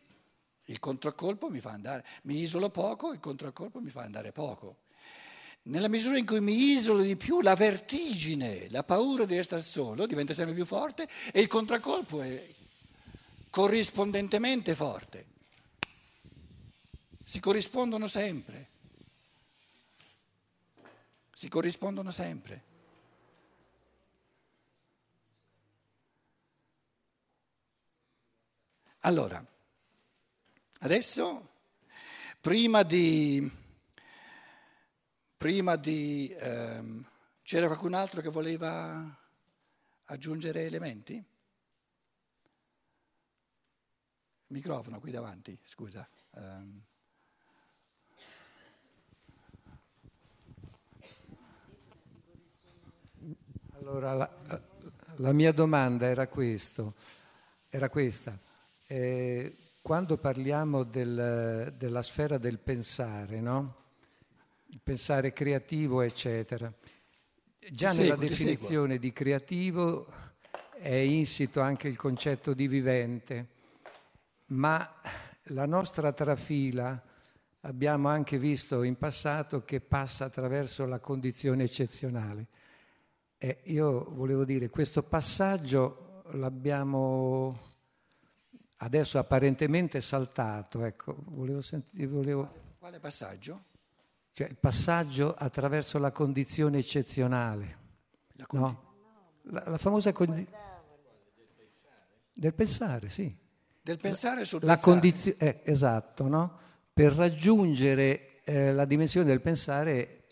il 0.65 0.79
controcolpo 0.79 1.49
mi 1.49 1.59
fa 1.59 1.71
andare, 1.71 2.05
mi 2.23 2.39
isolo 2.39 2.69
poco, 2.69 3.11
il 3.11 3.19
controcolpo 3.19 3.79
mi 3.79 3.89
fa 3.89 4.03
andare 4.03 4.31
poco. 4.31 4.83
Nella 5.67 5.87
misura 5.87 6.17
in 6.17 6.25
cui 6.25 6.41
mi 6.41 6.71
isolo 6.71 7.01
di 7.01 7.15
più, 7.15 7.41
la 7.41 7.55
vertigine, 7.55 8.69
la 8.69 8.83
paura 8.83 9.25
di 9.25 9.35
restare 9.35 9.61
solo 9.61 10.05
diventa 10.05 10.33
sempre 10.33 10.53
più 10.53 10.65
forte 10.65 11.07
e 11.31 11.41
il 11.41 11.47
contraccolpo 11.47 12.21
è 12.21 12.53
corrispondentemente 13.49 14.75
forte 14.75 15.33
si 17.25 17.39
corrispondono 17.39 18.07
sempre. 18.07 18.69
Si 21.33 21.49
corrispondono 21.49 22.11
sempre. 22.11 22.63
Allora, 28.99 29.43
adesso, 30.79 31.49
prima 32.39 32.83
di... 32.83 33.63
Prima 35.37 35.75
di 35.75 36.33
ehm, 36.39 37.05
c'era 37.43 37.67
qualcun 37.67 37.93
altro 37.93 38.21
che 38.21 38.29
voleva 38.29 39.17
aggiungere 40.05 40.65
elementi? 40.65 41.23
microfono 44.47 44.99
qui 44.99 45.11
davanti, 45.11 45.57
scusa. 45.63 46.07
Um, 46.31 46.81
Allora, 53.77 54.13
la, 54.13 54.29
la 55.17 55.31
mia 55.31 55.51
domanda 55.51 56.07
era, 56.07 56.27
questo, 56.27 56.95
era 57.69 57.87
questa. 57.87 58.35
Eh, 58.87 59.55
quando 59.83 60.17
parliamo 60.17 60.83
del, 60.83 61.71
della 61.77 62.01
sfera 62.01 62.39
del 62.39 62.57
pensare, 62.57 63.39
no? 63.41 63.84
Pensare 64.83 65.33
creativo, 65.33 66.01
eccetera, 66.01 66.71
già 67.71 67.91
ti 67.91 67.97
nella 67.97 68.15
seguo, 68.15 68.27
definizione 68.27 68.97
di 68.97 69.11
creativo 69.13 70.07
è 70.77 70.93
insito 70.93 71.61
anche 71.61 71.87
il 71.87 71.95
concetto 71.95 72.53
di 72.53 72.67
vivente, 72.67 73.47
ma 74.47 75.01
la 75.49 75.65
nostra 75.65 76.11
trafila 76.11 77.01
abbiamo 77.61 78.09
anche 78.09 78.37
visto 78.37 78.83
in 78.83 78.97
passato 78.97 79.63
che 79.63 79.81
passa 79.81 80.25
attraverso 80.25 80.85
la 80.85 80.99
condizione 80.99 81.63
eccezionale. 81.63 82.47
Eh, 83.37 83.61
io 83.65 84.05
volevo 84.11 84.45
dire, 84.45 84.69
questo 84.69 85.03
passaggio 85.03 86.21
l'abbiamo 86.33 87.73
adesso 88.77 89.17
apparentemente 89.17 90.01
saltato, 90.01 90.83
ecco, 90.83 91.15
volevo 91.29 91.61
sentire... 91.61 92.07
Volevo... 92.07 92.63
Quale 92.77 92.99
passaggio? 92.99 93.73
Cioè 94.35 94.49
il 94.49 94.57
passaggio 94.57 95.33
attraverso 95.33 95.97
la 95.97 96.11
condizione 96.11 96.79
eccezionale. 96.79 97.77
La, 98.33 98.45
condi- 98.45 98.65
no? 98.65 98.83
la, 99.43 99.63
la 99.67 99.77
famosa 99.77 100.11
condizione... 100.11 100.59
Del 102.33 102.53
pensare, 102.53 103.07
sì. 103.07 103.33
Del 103.81 103.97
pensare 103.97 104.43
sul 104.43 104.59
la 104.63 104.73
pensare. 104.73 104.91
Condizio- 104.91 105.35
eh, 105.37 105.61
esatto, 105.63 106.27
no? 106.27 106.59
Per 106.91 107.13
raggiungere 107.13 108.41
eh, 108.43 108.73
la 108.73 108.83
dimensione 108.83 109.25
del 109.25 109.39
pensare 109.39 110.25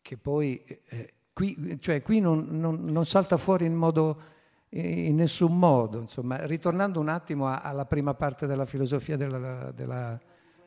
che 0.00 0.16
poi... 0.16 0.62
Eh, 0.64 1.14
Qui, 1.32 1.78
cioè, 1.80 2.02
qui 2.02 2.20
non, 2.20 2.46
non, 2.50 2.84
non, 2.84 3.06
salta 3.06 3.38
fuori 3.38 3.64
in, 3.64 3.74
modo, 3.74 4.20
in 4.68 5.16
nessun 5.16 5.58
modo. 5.58 5.98
Insomma. 5.98 6.44
Ritornando 6.44 7.00
un 7.00 7.08
attimo 7.08 7.50
alla 7.50 7.86
prima 7.86 8.12
parte 8.12 8.46
della 8.46 8.66
filosofia 8.66 9.16
della, 9.16 9.72
della... 9.72 10.20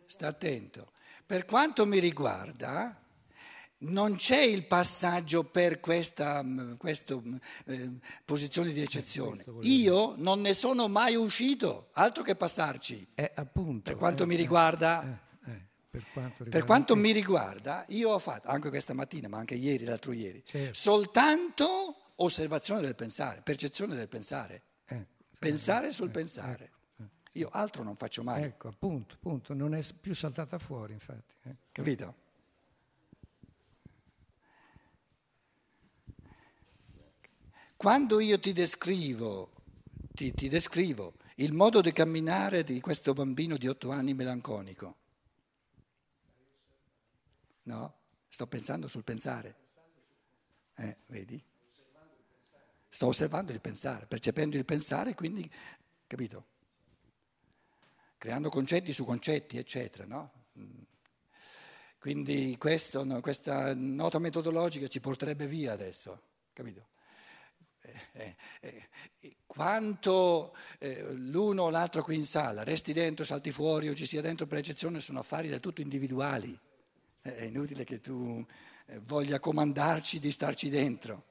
Sta 0.08 0.28
attento. 0.28 0.92
Per 1.26 1.46
quanto 1.46 1.86
mi 1.88 2.00
riguarda, 2.00 3.02
non 3.80 4.16
c'è 4.16 4.42
il 4.42 4.66
passaggio 4.66 5.44
per 5.44 5.80
questa, 5.80 6.44
questa 6.78 7.20
eh, 7.66 7.92
posizione 8.24 8.72
di 8.72 8.82
eccezione. 8.82 9.44
Io 9.62 10.14
non 10.18 10.42
ne 10.42 10.54
sono 10.54 10.88
mai 10.88 11.16
uscito, 11.16 11.90
altro 11.94 12.24
che 12.24 12.36
passarci. 12.36 13.08
Eh, 13.16 13.32
appunto, 13.36 13.82
per 13.90 13.96
quanto 13.96 14.24
eh, 14.24 14.26
mi 14.28 14.36
riguarda, 14.36 15.20
eh, 15.48 15.66
per 15.90 16.06
quanto, 16.14 16.44
per 16.44 16.64
quanto 16.64 16.96
mi 16.96 17.12
riguarda, 17.12 17.86
io 17.90 18.12
ho 18.12 18.20
fatto, 18.20 18.48
anche 18.48 18.70
questa 18.70 18.94
mattina, 18.94 19.28
ma 19.28 19.38
anche 19.38 19.56
ieri, 19.56 19.86
l'altro 19.86 20.14
ieri, 20.14 20.44
certo. 20.46 20.74
soltanto 20.74 22.12
osservazione 22.18 22.82
del 22.82 22.96
pensare, 22.96 23.42
percezione 23.42 23.96
del 23.96 24.08
pensare. 24.08 24.62
Eh, 24.88 25.06
pensare 25.40 25.92
sul 25.92 26.10
eh, 26.10 26.12
pensare. 26.12 26.72
Io 27.36 27.50
altro 27.52 27.84
non 27.84 27.96
faccio 27.96 28.24
mai. 28.24 28.44
Ecco, 28.44 28.68
appunto, 28.68 29.16
appunto, 29.16 29.54
non 29.54 29.74
è 29.74 29.84
più 30.00 30.14
saltata 30.14 30.58
fuori, 30.60 30.94
infatti. 30.94 31.36
Eh. 31.44 31.56
Capito? 31.72 32.24
Quando 37.78 38.20
io 38.20 38.40
ti 38.40 38.54
descrivo, 38.54 39.52
ti, 40.14 40.34
ti 40.34 40.48
descrivo 40.48 41.14
il 41.36 41.54
modo 41.54 41.82
di 41.82 41.92
camminare 41.92 42.64
di 42.64 42.80
questo 42.80 43.14
bambino 43.14 43.58
di 43.58 43.68
otto 43.68 43.92
anni 43.92 44.14
melanconico, 44.14 44.96
No, 47.66 47.96
sto 48.28 48.48
pensando 48.48 48.88
sul 48.88 49.04
pensare. 49.04 49.56
Eh, 50.76 50.98
vedi? 51.08 51.44
Sto 52.88 53.08
osservando 53.08 53.52
il 53.52 53.60
pensare, 53.60 54.06
percependo 54.06 54.56
il 54.56 54.66
pensare, 54.66 55.16
quindi, 55.16 55.50
capito? 56.06 56.54
Creando 58.26 58.50
concetti 58.50 58.92
su 58.92 59.06
concetti, 59.06 59.60
eccetera, 59.60 60.04
no? 60.08 60.32
Mm. 60.58 60.82
Quindi 62.00 62.58
questo, 62.58 63.04
no, 63.04 63.22
questa 63.22 63.76
nota 63.76 64.18
metodologica 64.18 64.88
ci 64.88 65.00
porterebbe 65.00 65.46
via 65.46 65.74
adesso, 65.74 66.20
capito? 66.52 66.88
eh, 68.14 68.36
eh, 68.62 68.88
eh, 69.22 69.36
quanto 69.46 70.56
eh, 70.80 71.14
l'uno 71.14 71.66
o 71.66 71.70
l'altro 71.70 72.02
qui 72.02 72.16
in 72.16 72.26
sala 72.26 72.64
resti 72.64 72.94
dentro, 72.94 73.24
salti 73.24 73.52
fuori 73.52 73.90
o 73.90 73.94
ci 73.94 74.08
sia 74.08 74.22
dentro 74.22 74.48
per 74.48 74.58
eccezione 74.58 75.02
sono 75.02 75.20
affari 75.20 75.48
del 75.48 75.60
tutto 75.60 75.82
individuali. 75.82 76.60
è 77.22 77.44
inutile 77.44 77.84
che 77.84 78.02
tu 78.02 78.44
voglia 79.02 79.40
comandarci 79.40 80.20
di 80.20 80.32
starci 80.32 80.70
dentro. 80.70 81.26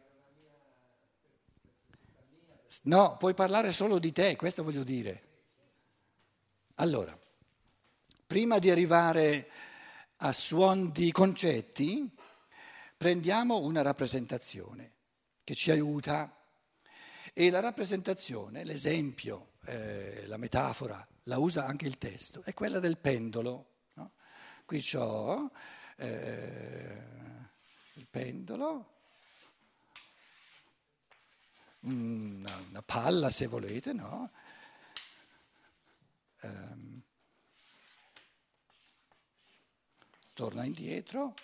No, 2.82 3.16
puoi 3.16 3.34
parlare 3.34 3.72
solo 3.72 3.98
di 3.98 4.12
te, 4.12 4.36
questo 4.36 4.62
voglio 4.62 4.84
dire. 4.84 5.23
Allora, 6.78 7.16
prima 8.26 8.58
di 8.58 8.68
arrivare 8.68 9.48
a 10.16 10.32
suon 10.32 10.90
di 10.90 11.12
concetti, 11.12 12.10
prendiamo 12.96 13.60
una 13.60 13.80
rappresentazione 13.80 14.90
che 15.44 15.54
ci 15.54 15.70
aiuta 15.70 16.36
e 17.32 17.50
la 17.50 17.60
rappresentazione, 17.60 18.64
l'esempio, 18.64 19.52
eh, 19.66 20.24
la 20.26 20.36
metafora, 20.36 21.06
la 21.24 21.38
usa 21.38 21.64
anche 21.64 21.86
il 21.86 21.96
testo, 21.96 22.42
è 22.42 22.52
quella 22.54 22.80
del 22.80 22.98
pendolo. 22.98 23.66
No? 23.94 24.10
Qui 24.64 24.84
ho 24.94 25.52
eh, 25.96 26.98
il 27.92 28.06
pendolo, 28.10 28.94
una, 31.80 32.64
una, 32.68 32.82
palla 32.82 33.30
se 33.30 33.46
volete, 33.46 33.92
no? 33.92 34.30
Um, 36.44 37.02
torna 40.34 40.64
indietro, 40.64 41.34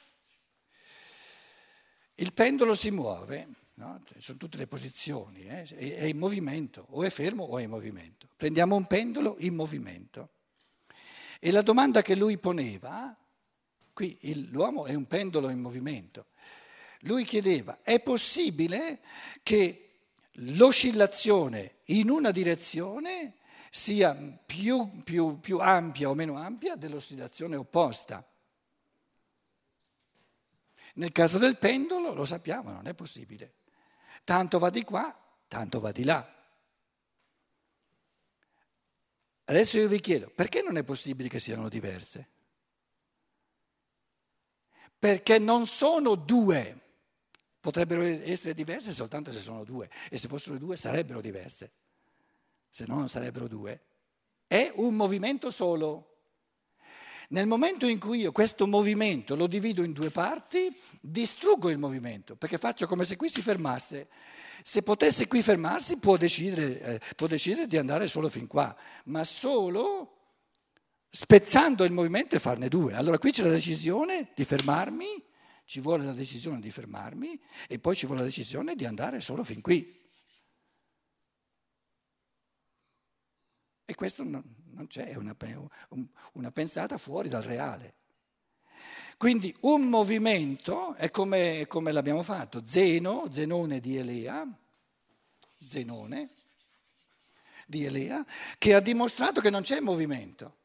il 2.14 2.32
pendolo 2.34 2.74
si 2.74 2.90
muove, 2.90 3.48
no? 3.74 3.98
sono 4.18 4.36
tutte 4.36 4.58
le 4.58 4.66
posizioni, 4.66 5.46
eh? 5.46 5.62
è 5.62 6.04
in 6.04 6.18
movimento, 6.18 6.86
o 6.90 7.02
è 7.02 7.08
fermo 7.08 7.44
o 7.44 7.58
è 7.58 7.62
in 7.62 7.70
movimento. 7.70 8.28
Prendiamo 8.36 8.76
un 8.76 8.86
pendolo 8.86 9.36
in 9.38 9.54
movimento. 9.54 10.30
E 11.38 11.50
la 11.50 11.62
domanda 11.62 12.02
che 12.02 12.14
lui 12.14 12.36
poneva, 12.36 13.16
qui 13.94 14.18
il, 14.22 14.48
l'uomo 14.50 14.84
è 14.84 14.94
un 14.94 15.06
pendolo 15.06 15.48
in 15.48 15.60
movimento, 15.60 16.26
lui 17.04 17.24
chiedeva, 17.24 17.80
è 17.82 18.00
possibile 18.00 19.00
che 19.42 19.86
l'oscillazione 20.32 21.76
in 21.86 22.10
una 22.10 22.30
direzione 22.30 23.36
sia 23.70 24.14
più, 24.44 24.88
più, 25.04 25.38
più 25.38 25.58
ampia 25.58 26.10
o 26.10 26.14
meno 26.14 26.36
ampia 26.36 26.74
dell'oscillazione 26.74 27.56
opposta? 27.56 28.26
Nel 30.94 31.12
caso 31.12 31.38
del 31.38 31.56
pendolo, 31.56 32.12
lo 32.12 32.24
sappiamo, 32.24 32.72
non 32.72 32.86
è 32.88 32.94
possibile. 32.94 33.54
Tanto 34.24 34.58
va 34.58 34.70
di 34.70 34.82
qua, 34.82 35.16
tanto 35.46 35.80
va 35.80 35.92
di 35.92 36.04
là. 36.04 36.38
Adesso 39.44 39.78
io 39.78 39.88
vi 39.88 40.00
chiedo, 40.00 40.30
perché 40.30 40.62
non 40.62 40.76
è 40.76 40.84
possibile 40.84 41.28
che 41.28 41.38
siano 41.38 41.68
diverse? 41.68 42.28
Perché 44.98 45.38
non 45.38 45.66
sono 45.66 46.14
due. 46.14 46.78
Potrebbero 47.60 48.02
essere 48.02 48.54
diverse 48.54 48.92
soltanto 48.92 49.32
se 49.32 49.38
sono 49.38 49.64
due 49.64 49.90
e 50.08 50.18
se 50.18 50.28
fossero 50.28 50.56
due 50.56 50.76
sarebbero 50.76 51.20
diverse, 51.20 51.72
se 52.70 52.84
no 52.86 52.94
non 52.94 53.08
sarebbero 53.08 53.48
due. 53.48 53.82
È 54.46 54.72
un 54.76 54.94
movimento 54.94 55.50
solo. 55.50 56.06
Nel 57.30 57.46
momento 57.46 57.86
in 57.86 58.00
cui 58.00 58.20
io 58.20 58.32
questo 58.32 58.66
movimento 58.66 59.36
lo 59.36 59.46
divido 59.46 59.84
in 59.84 59.92
due 59.92 60.10
parti, 60.10 60.74
distruggo 61.00 61.70
il 61.70 61.78
movimento, 61.78 62.34
perché 62.34 62.58
faccio 62.58 62.86
come 62.86 63.04
se 63.04 63.16
qui 63.16 63.28
si 63.28 63.42
fermasse. 63.42 64.08
Se 64.62 64.82
potesse 64.82 65.28
qui 65.28 65.42
fermarsi 65.42 65.98
può 65.98 66.16
decidere, 66.16 66.80
eh, 66.80 67.00
può 67.14 67.26
decidere 67.26 67.66
di 67.66 67.76
andare 67.76 68.08
solo 68.08 68.28
fin 68.28 68.46
qua, 68.46 68.74
ma 69.04 69.24
solo 69.24 70.16
spezzando 71.08 71.84
il 71.84 71.92
movimento 71.92 72.34
e 72.34 72.40
farne 72.40 72.68
due. 72.68 72.94
Allora 72.94 73.18
qui 73.18 73.30
c'è 73.30 73.42
la 73.42 73.50
decisione 73.50 74.30
di 74.34 74.44
fermarmi, 74.44 75.06
ci 75.64 75.80
vuole 75.80 76.04
la 76.04 76.12
decisione 76.12 76.60
di 76.60 76.70
fermarmi 76.70 77.40
e 77.68 77.78
poi 77.78 77.94
ci 77.94 78.06
vuole 78.06 78.22
la 78.22 78.26
decisione 78.26 78.74
di 78.74 78.84
andare 78.84 79.20
solo 79.20 79.44
fin 79.44 79.60
qui. 79.60 79.99
E 83.90 83.96
questo 83.96 84.22
non, 84.22 84.44
c'è, 84.86 85.06
è 85.06 85.16
una, 85.16 85.34
una 86.34 86.52
pensata 86.52 86.96
fuori 86.96 87.28
dal 87.28 87.42
reale. 87.42 87.94
Quindi 89.16 89.52
un 89.62 89.88
movimento 89.88 90.94
è 90.94 91.10
come, 91.10 91.66
come, 91.66 91.90
l'abbiamo 91.90 92.22
fatto, 92.22 92.62
Zeno, 92.64 93.26
Zenone 93.32 93.80
di 93.80 93.96
Elea, 93.96 94.46
Zenone 95.66 96.28
di 97.66 97.84
Elea, 97.84 98.24
che 98.58 98.74
ha 98.74 98.80
dimostrato 98.80 99.40
che 99.40 99.50
non 99.50 99.62
c'è 99.62 99.80
movimento. 99.80 100.58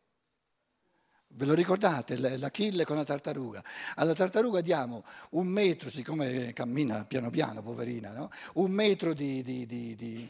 Ve 1.29 1.45
lo 1.45 1.55
ricordate, 1.55 2.37
l'Achille 2.37 2.85
con 2.85 2.97
la 2.97 3.05
tartaruga? 3.05 3.63
Alla 3.95 4.13
tartaruga 4.13 4.61
diamo 4.61 5.03
un 5.31 5.47
metro, 5.47 5.89
siccome 5.89 6.53
cammina 6.53 7.05
piano 7.05 7.31
piano, 7.31 7.63
poverina, 7.63 8.11
no? 8.11 8.29
un 8.53 8.69
metro 8.69 9.15
di, 9.15 9.41
di, 9.41 9.65
di, 9.65 10.29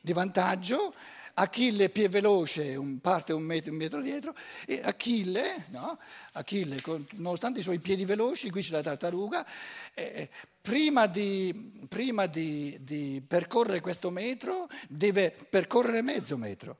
di 0.00 0.12
vantaggio 0.12 0.92
Achille 1.38 1.90
più 1.90 2.08
veloce, 2.08 2.76
un, 2.76 2.98
parte 3.00 3.34
un 3.34 3.42
metro, 3.42 3.70
un 3.70 3.76
metro 3.76 4.00
dietro, 4.00 4.34
e 4.66 4.80
Achille, 4.82 5.66
no? 5.68 5.98
Achille 6.32 6.80
con, 6.80 7.06
nonostante 7.16 7.58
i 7.58 7.62
suoi 7.62 7.78
piedi 7.78 8.06
veloci, 8.06 8.50
qui 8.50 8.62
c'è 8.62 8.72
la 8.72 8.82
tartaruga, 8.82 9.46
eh, 9.92 10.30
prima, 10.62 11.06
di, 11.06 11.86
prima 11.88 12.24
di, 12.24 12.78
di 12.80 13.22
percorrere 13.26 13.80
questo 13.80 14.10
metro 14.10 14.66
deve 14.88 15.30
percorrere 15.30 16.00
mezzo 16.00 16.38
metro. 16.38 16.78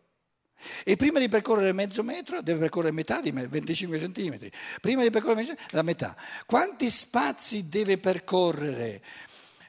E 0.84 0.96
prima 0.96 1.18
di 1.18 1.28
percorrere 1.28 1.72
mezzo 1.72 2.02
metro 2.02 2.40
deve 2.40 2.60
percorrere 2.60 2.94
metà 2.94 3.20
di 3.20 3.30
25 3.30 3.98
centimetri. 3.98 4.50
Prima 4.80 5.02
di 5.02 5.10
percorrere 5.10 5.40
mezzo, 5.40 5.54
la 5.70 5.82
metà. 5.82 6.16
Quanti 6.46 6.88
spazi 6.88 7.68
deve 7.68 7.98
percorrere 7.98 9.02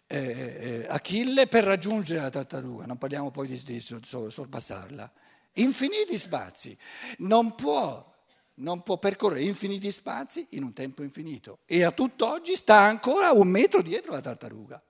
eh, 0.07 0.17
eh, 0.17 0.85
Achille 0.87 1.47
per 1.47 1.65
raggiungere 1.65 2.21
la 2.21 2.29
tartaruga, 2.29 2.85
non 2.85 2.97
parliamo 2.97 3.29
poi 3.29 3.47
di, 3.47 3.61
di 3.61 3.79
sorpassarla, 3.79 5.11
infiniti 5.53 6.17
spazi, 6.17 6.77
non 7.19 7.55
può, 7.55 8.15
non 8.55 8.81
può 8.83 8.97
percorrere 8.97 9.43
infiniti 9.43 9.91
spazi 9.91 10.47
in 10.51 10.63
un 10.63 10.73
tempo 10.73 11.03
infinito 11.03 11.59
e 11.65 11.83
a 11.83 11.91
tutt'oggi 11.91 12.55
sta 12.55 12.79
ancora 12.79 13.31
un 13.31 13.49
metro 13.49 13.81
dietro 13.81 14.13
la 14.13 14.21
tartaruga. 14.21 14.81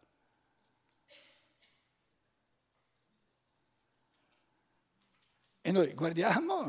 E 5.62 5.71
noi 5.71 5.93
guardiamo 5.95 6.65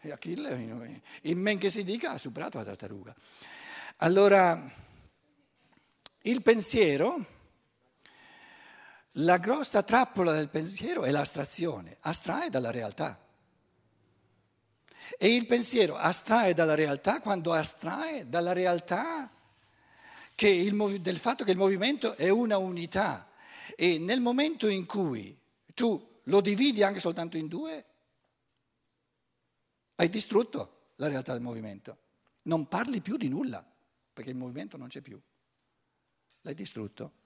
eh, 0.00 0.10
Achille, 0.10 1.00
in 1.22 1.38
men 1.38 1.58
che 1.58 1.68
si 1.68 1.84
dica, 1.84 2.12
ha 2.12 2.18
superato 2.18 2.56
la 2.58 2.64
tartaruga. 2.64 3.14
Allora, 3.96 4.72
il 6.22 6.40
pensiero 6.40 7.31
la 9.16 9.38
grossa 9.38 9.82
trappola 9.82 10.32
del 10.32 10.48
pensiero 10.48 11.04
è 11.04 11.10
l'astrazione, 11.10 11.96
astrae 12.00 12.50
dalla 12.50 12.70
realtà. 12.70 13.18
E 15.18 15.34
il 15.34 15.46
pensiero 15.46 15.96
astrae 15.96 16.54
dalla 16.54 16.74
realtà 16.74 17.20
quando 17.20 17.52
astrae 17.52 18.28
dalla 18.28 18.52
realtà 18.52 19.30
il, 20.48 21.00
del 21.00 21.18
fatto 21.18 21.44
che 21.44 21.52
il 21.52 21.56
movimento 21.56 22.14
è 22.14 22.28
una 22.28 22.56
unità. 22.58 23.30
E 23.76 23.98
nel 23.98 24.20
momento 24.20 24.68
in 24.68 24.86
cui 24.86 25.36
tu 25.74 26.20
lo 26.24 26.40
dividi 26.40 26.82
anche 26.82 27.00
soltanto 27.00 27.36
in 27.36 27.46
due, 27.46 27.84
hai 29.96 30.08
distrutto 30.08 30.90
la 30.96 31.08
realtà 31.08 31.32
del 31.32 31.42
movimento. 31.42 31.98
Non 32.44 32.66
parli 32.66 33.00
più 33.00 33.16
di 33.16 33.28
nulla, 33.28 33.64
perché 34.12 34.30
il 34.30 34.36
movimento 34.36 34.76
non 34.76 34.88
c'è 34.88 35.00
più. 35.00 35.20
L'hai 36.42 36.54
distrutto. 36.54 37.20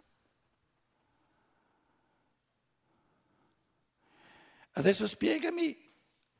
Adesso 4.79 5.07
spiegami 5.07 5.75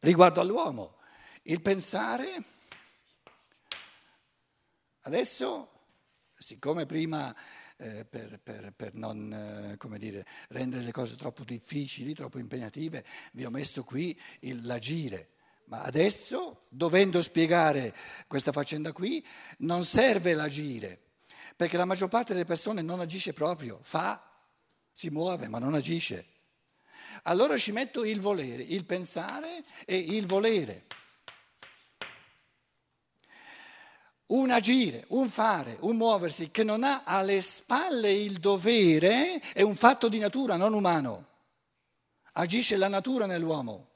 riguardo 0.01 0.42
all'uomo. 0.42 0.99
Il 1.44 1.62
pensare, 1.62 2.42
adesso, 5.01 5.70
siccome 6.35 6.85
prima 6.85 7.35
eh, 7.79 8.05
per, 8.05 8.38
per, 8.42 8.75
per, 8.77 8.92
non 8.92 9.33
eh, 9.81 9.99
dire, 9.99 10.27
rendere 10.49 10.83
le 10.83 10.92
cose 10.92 11.16
troppo 11.16 11.44
difficili, 11.44 12.12
troppo 12.12 12.38
impegnative, 12.38 13.07
vi 13.33 13.46
ho 13.46 13.51
messo 13.51 13.85
qui 13.85 14.18
il, 14.40 14.66
l'agire. 14.66 15.31
Ma 15.68 15.81
adesso, 15.81 16.66
dovendo 16.68 17.22
spiegare 17.22 17.94
questa 18.27 18.53
faccenda 18.53 18.92
qui, 18.92 19.25
non 19.61 19.83
serve 19.87 20.35
l'agire, 20.35 21.01
perché 21.57 21.79
la 21.79 21.87
maggior 21.87 22.11
parte 22.11 22.35
delle 22.35 22.44
persone 22.44 22.83
non 22.83 23.01
agisce 23.01 23.33
proprio, 23.33 23.79
fa, 23.81 24.22
si 24.92 25.09
muove, 25.09 25.49
ma 25.49 25.59
non 25.59 25.72
agisce. 25.72 26.35
Allora 27.29 27.57
ci 27.57 27.73
metto 27.73 28.05
il 28.05 28.21
volere, 28.21 28.62
il 28.62 28.85
pensare 28.85 29.62
e 29.85 29.97
il 29.97 30.27
volere. 30.27 30.87
un 34.27 34.51
agire, 34.51 35.05
un 35.09 35.29
fare, 35.29 35.77
un 35.81 35.97
muoversi 35.97 36.51
che 36.51 36.65
non 36.65 36.83
ha 36.83 37.05
alle 37.05 37.41
spalle 37.41 38.11
il 38.11 38.39
dovere 38.41 39.41
è 39.53 39.62
un 39.62 39.77
fatto 39.77 40.09
di 40.09 40.19
natura, 40.19 40.57
non 40.57 40.75
umano. 40.75 41.29
Agisce 42.33 42.77
la 42.77 42.89
natura 42.89 43.27
nell'uomo. 43.27 43.89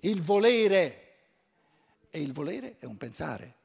Il 0.00 0.22
volere. 0.22 0.98
E 2.08 2.20
il 2.20 2.32
volere 2.32 2.76
è 2.78 2.86
un 2.86 2.96
pensare. 2.96 3.56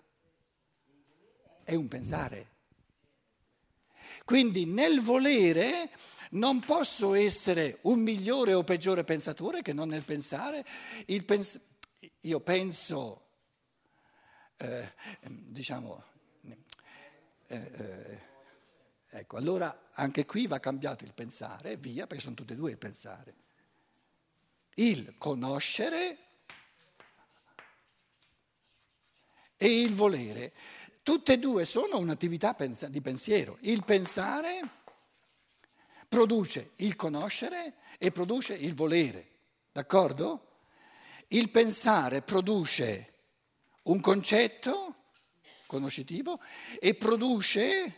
È 1.63 1.73
un 1.73 1.87
pensare. 1.87 2.55
Quindi 4.25 4.65
nel 4.65 5.01
volere 5.01 5.89
non 6.31 6.59
posso 6.59 7.13
essere 7.13 7.79
un 7.83 8.01
migliore 8.01 8.53
o 8.53 8.63
peggiore 8.63 9.03
pensatore 9.03 9.61
che 9.61 9.73
non 9.73 9.89
nel 9.89 10.03
pensare. 10.03 10.65
Pens- 11.25 11.59
io 12.21 12.39
penso 12.39 13.27
eh, 14.57 14.93
diciamo, 15.21 16.03
eh, 17.47 17.57
eh, 17.57 18.19
ecco, 19.09 19.37
allora 19.37 19.87
anche 19.93 20.25
qui 20.25 20.47
va 20.47 20.59
cambiato 20.59 21.03
il 21.03 21.13
pensare, 21.13 21.77
via, 21.77 22.07
perché 22.07 22.23
sono 22.23 22.35
tutti 22.35 22.53
e 22.53 22.55
due 22.55 22.71
il 22.71 22.77
pensare. 22.77 23.35
Il 24.75 25.15
conoscere 25.17 26.17
e 29.57 29.81
il 29.81 29.93
volere, 29.93 30.53
tutte 31.03 31.33
e 31.33 31.39
due 31.39 31.65
sono 31.65 31.97
un'attività 31.97 32.55
di 32.89 33.01
pensiero. 33.01 33.57
Il 33.61 33.83
pensare 33.83 34.85
produce 36.07 36.71
il 36.77 36.95
conoscere 36.95 37.75
e 37.97 38.11
produce 38.11 38.53
il 38.53 38.73
volere, 38.73 39.27
d'accordo? 39.71 40.43
Il 41.27 41.49
pensare 41.49 42.21
produce 42.21 43.13
un 43.83 43.99
concetto 43.99 44.95
conoscitivo 45.65 46.39
e 46.79 46.95
produce 46.95 47.95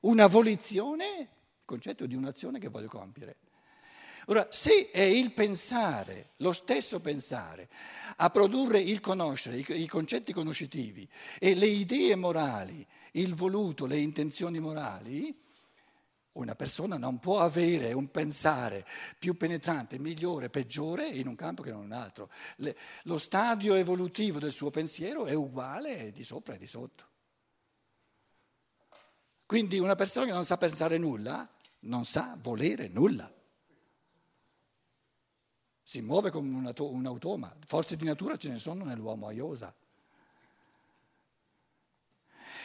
una 0.00 0.26
volizione, 0.26 1.18
il 1.18 1.64
concetto 1.64 2.06
di 2.06 2.14
un'azione 2.14 2.58
che 2.58 2.68
voglio 2.68 2.88
compiere. 2.88 3.36
Ora, 4.26 4.46
se 4.50 4.90
è 4.90 5.00
il 5.00 5.32
pensare, 5.32 6.32
lo 6.38 6.52
stesso 6.52 7.00
pensare, 7.00 7.68
a 8.16 8.28
produrre 8.28 8.78
il 8.78 9.00
conoscere, 9.00 9.56
i, 9.56 9.86
concetti 9.86 10.34
conoscitivi 10.34 11.08
e 11.38 11.54
le 11.54 11.66
idee 11.66 12.14
morali, 12.14 12.86
il 13.12 13.34
voluto, 13.34 13.86
le 13.86 13.96
intenzioni 13.96 14.58
morali, 14.58 15.34
una 16.38 16.54
persona 16.54 16.96
non 16.96 17.18
può 17.18 17.40
avere 17.40 17.92
un 17.92 18.10
pensare 18.10 18.86
più 19.18 19.36
penetrante, 19.36 19.98
migliore, 19.98 20.50
peggiore 20.50 21.06
in 21.06 21.26
un 21.26 21.34
campo 21.34 21.62
che 21.62 21.70
non 21.70 21.80
in 21.80 21.86
un 21.86 21.92
altro. 21.92 22.30
Le, 22.56 22.76
lo 23.04 23.18
stadio 23.18 23.74
evolutivo 23.74 24.38
del 24.38 24.52
suo 24.52 24.70
pensiero 24.70 25.26
è 25.26 25.34
uguale 25.34 26.12
di 26.12 26.22
sopra 26.22 26.54
e 26.54 26.58
di 26.58 26.66
sotto. 26.66 27.06
Quindi 29.46 29.78
una 29.78 29.96
persona 29.96 30.26
che 30.26 30.32
non 30.32 30.44
sa 30.44 30.58
pensare 30.58 30.98
nulla 30.98 31.48
non 31.80 32.04
sa 32.04 32.36
volere 32.40 32.88
nulla. 32.88 33.32
Si 35.82 36.02
muove 36.02 36.30
come 36.30 36.48
un, 36.54 36.72
un 36.76 37.06
automa. 37.06 37.54
Forze 37.66 37.96
di 37.96 38.04
natura 38.04 38.36
ce 38.36 38.50
ne 38.50 38.58
sono 38.58 38.84
nell'uomo 38.84 39.26
aiosa. 39.26 39.74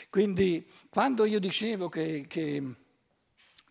Quindi 0.09 0.69
quando 0.89 1.25
io 1.25 1.39
dicevo 1.39 1.89
che, 1.89 2.27
che 2.27 2.82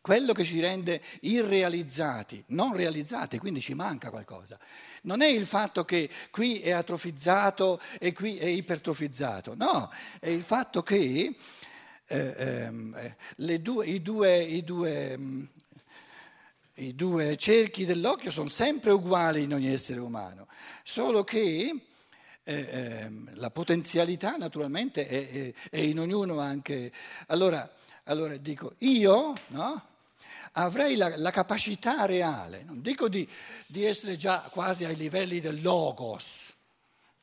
quello 0.02 0.32
che 0.32 0.44
ci 0.44 0.60
rende 0.60 1.00
irrealizzati, 1.20 2.42
non 2.48 2.76
realizzati, 2.76 3.38
quindi 3.38 3.60
ci 3.60 3.72
manca 3.72 4.10
qualcosa. 4.10 4.58
Non 5.02 5.22
è 5.22 5.28
il 5.28 5.46
fatto 5.46 5.84
che 5.84 6.10
qui 6.30 6.60
è 6.60 6.72
atrofizzato 6.72 7.80
e 7.98 8.12
qui 8.12 8.36
è 8.36 8.46
ipertrofizzato, 8.46 9.54
no, 9.54 9.90
è 10.20 10.28
il 10.28 10.42
fatto 10.42 10.82
che 10.82 11.34
eh, 12.06 12.68
eh, 13.36 13.60
due, 13.60 13.86
i, 13.86 14.02
due, 14.02 14.42
i, 14.42 14.64
due, 14.64 15.16
mm, 15.16 15.44
i 16.74 16.94
due 16.94 17.36
cerchi 17.36 17.84
dell'occhio 17.84 18.30
sono 18.32 18.48
sempre 18.48 18.90
uguali 18.90 19.42
in 19.42 19.54
ogni 19.54 19.72
essere 19.72 20.00
umano, 20.00 20.48
solo 20.82 21.22
che 21.22 21.80
eh, 22.44 22.68
ehm, 22.70 23.30
la 23.34 23.50
potenzialità 23.50 24.36
naturalmente 24.36 25.06
è, 25.06 25.28
è, 25.28 25.52
è, 25.70 25.78
in 25.78 26.00
ognuno 26.00 26.40
anche. 26.40 26.90
Allora, 27.28 27.72
allora 28.04 28.36
dico, 28.36 28.72
io, 28.78 29.32
no? 29.48 29.90
Avrei 30.52 30.96
la, 30.96 31.16
la 31.16 31.30
capacità 31.30 32.04
reale, 32.04 32.62
non 32.64 32.80
dico 32.80 33.08
di, 33.08 33.28
di, 33.66 33.84
essere 33.84 34.16
già 34.16 34.40
quasi 34.50 34.84
ai 34.84 34.96
livelli 34.96 35.40
del 35.40 35.62
logos, 35.62 36.54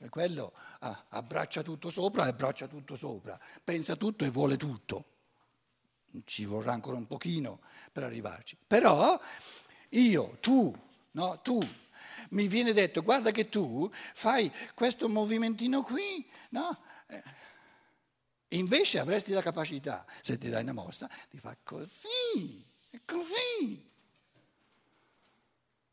quello 0.10 0.54
ah, 0.80 1.06
abbraccia 1.10 1.62
tutto 1.62 1.90
sopra 1.90 2.26
e 2.26 2.30
abbraccia 2.30 2.68
tutto 2.68 2.96
sopra, 2.96 3.40
pensa 3.64 3.96
tutto 3.96 4.24
e 4.24 4.30
vuole 4.30 4.56
tutto. 4.56 5.06
Ci 6.24 6.46
vorrà 6.46 6.72
ancora 6.72 6.98
un 6.98 7.06
pochino 7.06 7.60
per 7.92 8.04
arrivarci. 8.04 8.58
Però 8.66 9.20
io, 9.90 10.38
tu, 10.40 10.76
no, 11.12 11.40
tu, 11.42 11.60
mi 12.30 12.48
viene 12.48 12.74
detto 12.74 13.04
guarda 13.04 13.32
che 13.32 13.50
tu 13.50 13.92
fai 14.14 14.52
questo 14.74 15.08
movimentino 15.08 15.84
qui, 15.84 16.28
no? 16.52 16.82
Eh, 17.08 17.24
invece 18.50 19.00
avresti 19.00 19.34
la 19.34 19.42
capacità, 19.42 20.06
se 20.22 20.38
ti 20.38 20.50
dai 20.50 20.64
una 20.64 20.74
mossa, 20.74 21.10
di 21.30 21.38
fare 21.38 21.60
così. 21.64 22.69
È 22.90 23.00
così. 23.06 23.88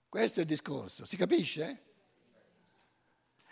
Questo 0.09 0.39
è 0.39 0.43
il 0.43 0.49
discorso, 0.49 1.05
si 1.05 1.17
capisce? 1.17 1.83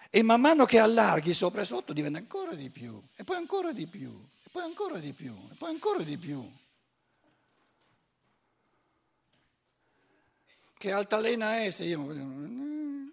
E 0.09 0.23
man 0.23 0.41
mano 0.41 0.65
che 0.65 0.79
allarghi 0.79 1.35
sopra 1.35 1.63
e 1.63 1.65
sotto 1.65 1.93
diventa 1.93 2.19
ancora 2.19 2.55
di 2.55 2.71
più, 2.71 3.03
e 3.17 3.25
poi 3.25 3.37
ancora 3.37 3.73
di 3.73 3.87
più, 3.87 4.11
e 4.45 4.49
poi 4.51 4.63
ancora 4.63 4.99
di 4.99 5.13
più, 5.13 5.35
e 5.51 5.55
poi 5.55 5.71
ancora 5.71 6.03
di 6.03 6.17
più. 6.17 6.53
Che 10.79 10.93
altalena 10.93 11.63
è 11.63 11.71
se 11.71 11.85
io... 11.85 13.13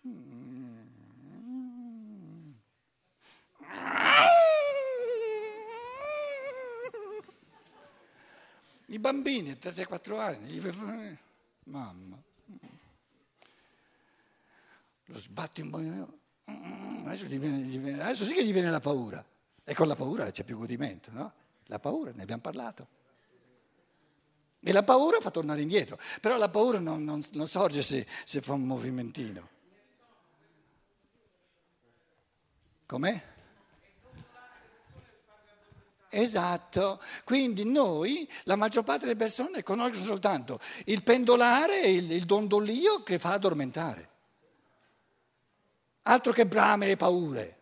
I 8.92 9.00
bambini, 9.00 9.52
3-4 9.52 10.20
anni, 10.20 10.50
gli 10.50 10.68
eh, 10.68 11.18
mamma, 11.66 12.22
lo 15.06 15.18
sbatti 15.18 15.62
un 15.62 15.70
po', 15.70 15.78
adesso, 17.06 17.26
viene, 17.28 17.62
viene, 17.62 18.04
adesso 18.04 18.26
sì 18.26 18.34
che 18.34 18.44
gli 18.46 18.52
viene 18.52 18.70
la 18.70 18.82
paura, 18.82 19.24
e 19.64 19.74
con 19.74 19.88
la 19.88 19.96
paura 19.96 20.30
c'è 20.30 20.44
più 20.44 20.58
godimento, 20.58 21.10
no? 21.14 21.34
La 21.68 21.80
paura, 21.80 22.12
ne 22.12 22.22
abbiamo 22.22 22.42
parlato. 22.42 22.88
E 24.60 24.72
la 24.74 24.84
paura 24.84 25.22
fa 25.22 25.32
tornare 25.32 25.62
indietro, 25.62 25.98
però 26.20 26.36
la 26.36 26.50
paura 26.50 26.80
non, 26.80 27.02
non, 27.06 27.24
non 27.32 27.48
sorge 27.48 27.82
se, 27.82 28.06
se 28.26 28.42
fa 28.42 28.52
un 28.52 28.64
movimentino. 28.64 29.48
Com'è? 32.86 33.24
Esatto, 36.13 37.02
quindi 37.24 37.63
noi, 37.63 38.30
la 38.43 38.58
maggior 38.58 38.84
parte 38.84 39.06
delle 39.06 39.15
persone, 39.15 39.63
conoscono 39.63 40.04
soltanto 40.04 40.60
il 40.88 41.04
pendolare 41.04 41.84
e 41.84 41.93
il, 41.93 42.12
il 42.12 42.26
dondolio 42.26 43.02
che 43.02 43.17
fa 43.17 43.32
addormentare. 43.32 44.10
Altro 46.02 46.34
che 46.34 46.45
brame 46.45 46.89
e 46.89 46.97
paure. 46.97 47.60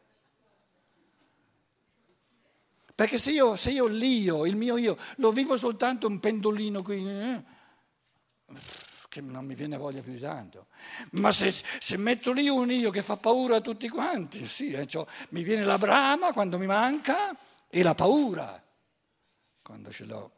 Perché 2.96 3.20
se 3.20 3.34
io, 3.34 3.56
se 3.56 3.70
io 3.70 3.86
l'io, 3.86 4.48
il 4.48 4.56
mio 4.56 4.78
io, 4.78 4.98
lo 5.18 5.32
vivo 5.32 5.56
soltanto 5.56 6.08
un 6.08 6.20
pendolino 6.20 6.82
qui, 6.82 7.08
eh, 7.08 7.44
che 9.10 9.22
non 9.22 9.46
mi 9.46 9.54
viene 9.54 9.78
voglia 9.78 10.02
più 10.02 10.14
di 10.14 10.20
tanto. 10.20 10.66
Ma 11.12 11.32
se, 11.32 11.52
se, 11.52 11.98
metto 11.98 12.32
lì 12.32 12.50
un 12.50 12.72
io 12.72 12.90
che 12.90 13.04
fa 13.04 13.16
paura 13.16 13.58
a 13.58 13.62
tutti 13.62 13.88
quanti, 13.90 14.44
sì, 14.44 14.72
eh, 14.72 14.88
cioè, 14.88 15.06
mi 15.30 15.44
viene 15.44 15.66
la 15.66 15.78
brama 15.78 16.34
quando 16.34 16.58
mi 16.58 16.66
manca 16.66 17.38
e 17.70 17.84
la 17.84 17.94
paura 17.94 18.62
quando 19.62 19.92
ce 19.92 20.06
l'ho. 20.06 20.32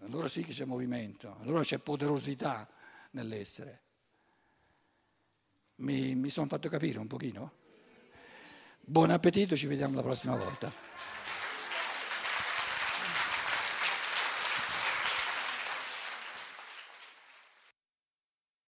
Allora 0.00 0.28
sì 0.28 0.42
che 0.42 0.52
c'è 0.52 0.64
movimento, 0.64 1.36
allora 1.40 1.62
c'è 1.62 1.78
poderosità 1.78 2.68
nell'essere. 3.12 3.82
Mi, 5.76 6.14
mi 6.14 6.30
sono 6.30 6.46
fatto 6.46 6.68
capire 6.68 6.98
un 6.98 7.06
pochino? 7.06 7.52
Buon 8.80 9.10
appetito, 9.10 9.56
ci 9.56 9.66
vediamo 9.66 9.94
la 9.94 10.02
prossima 10.02 10.36
volta. 10.36 10.70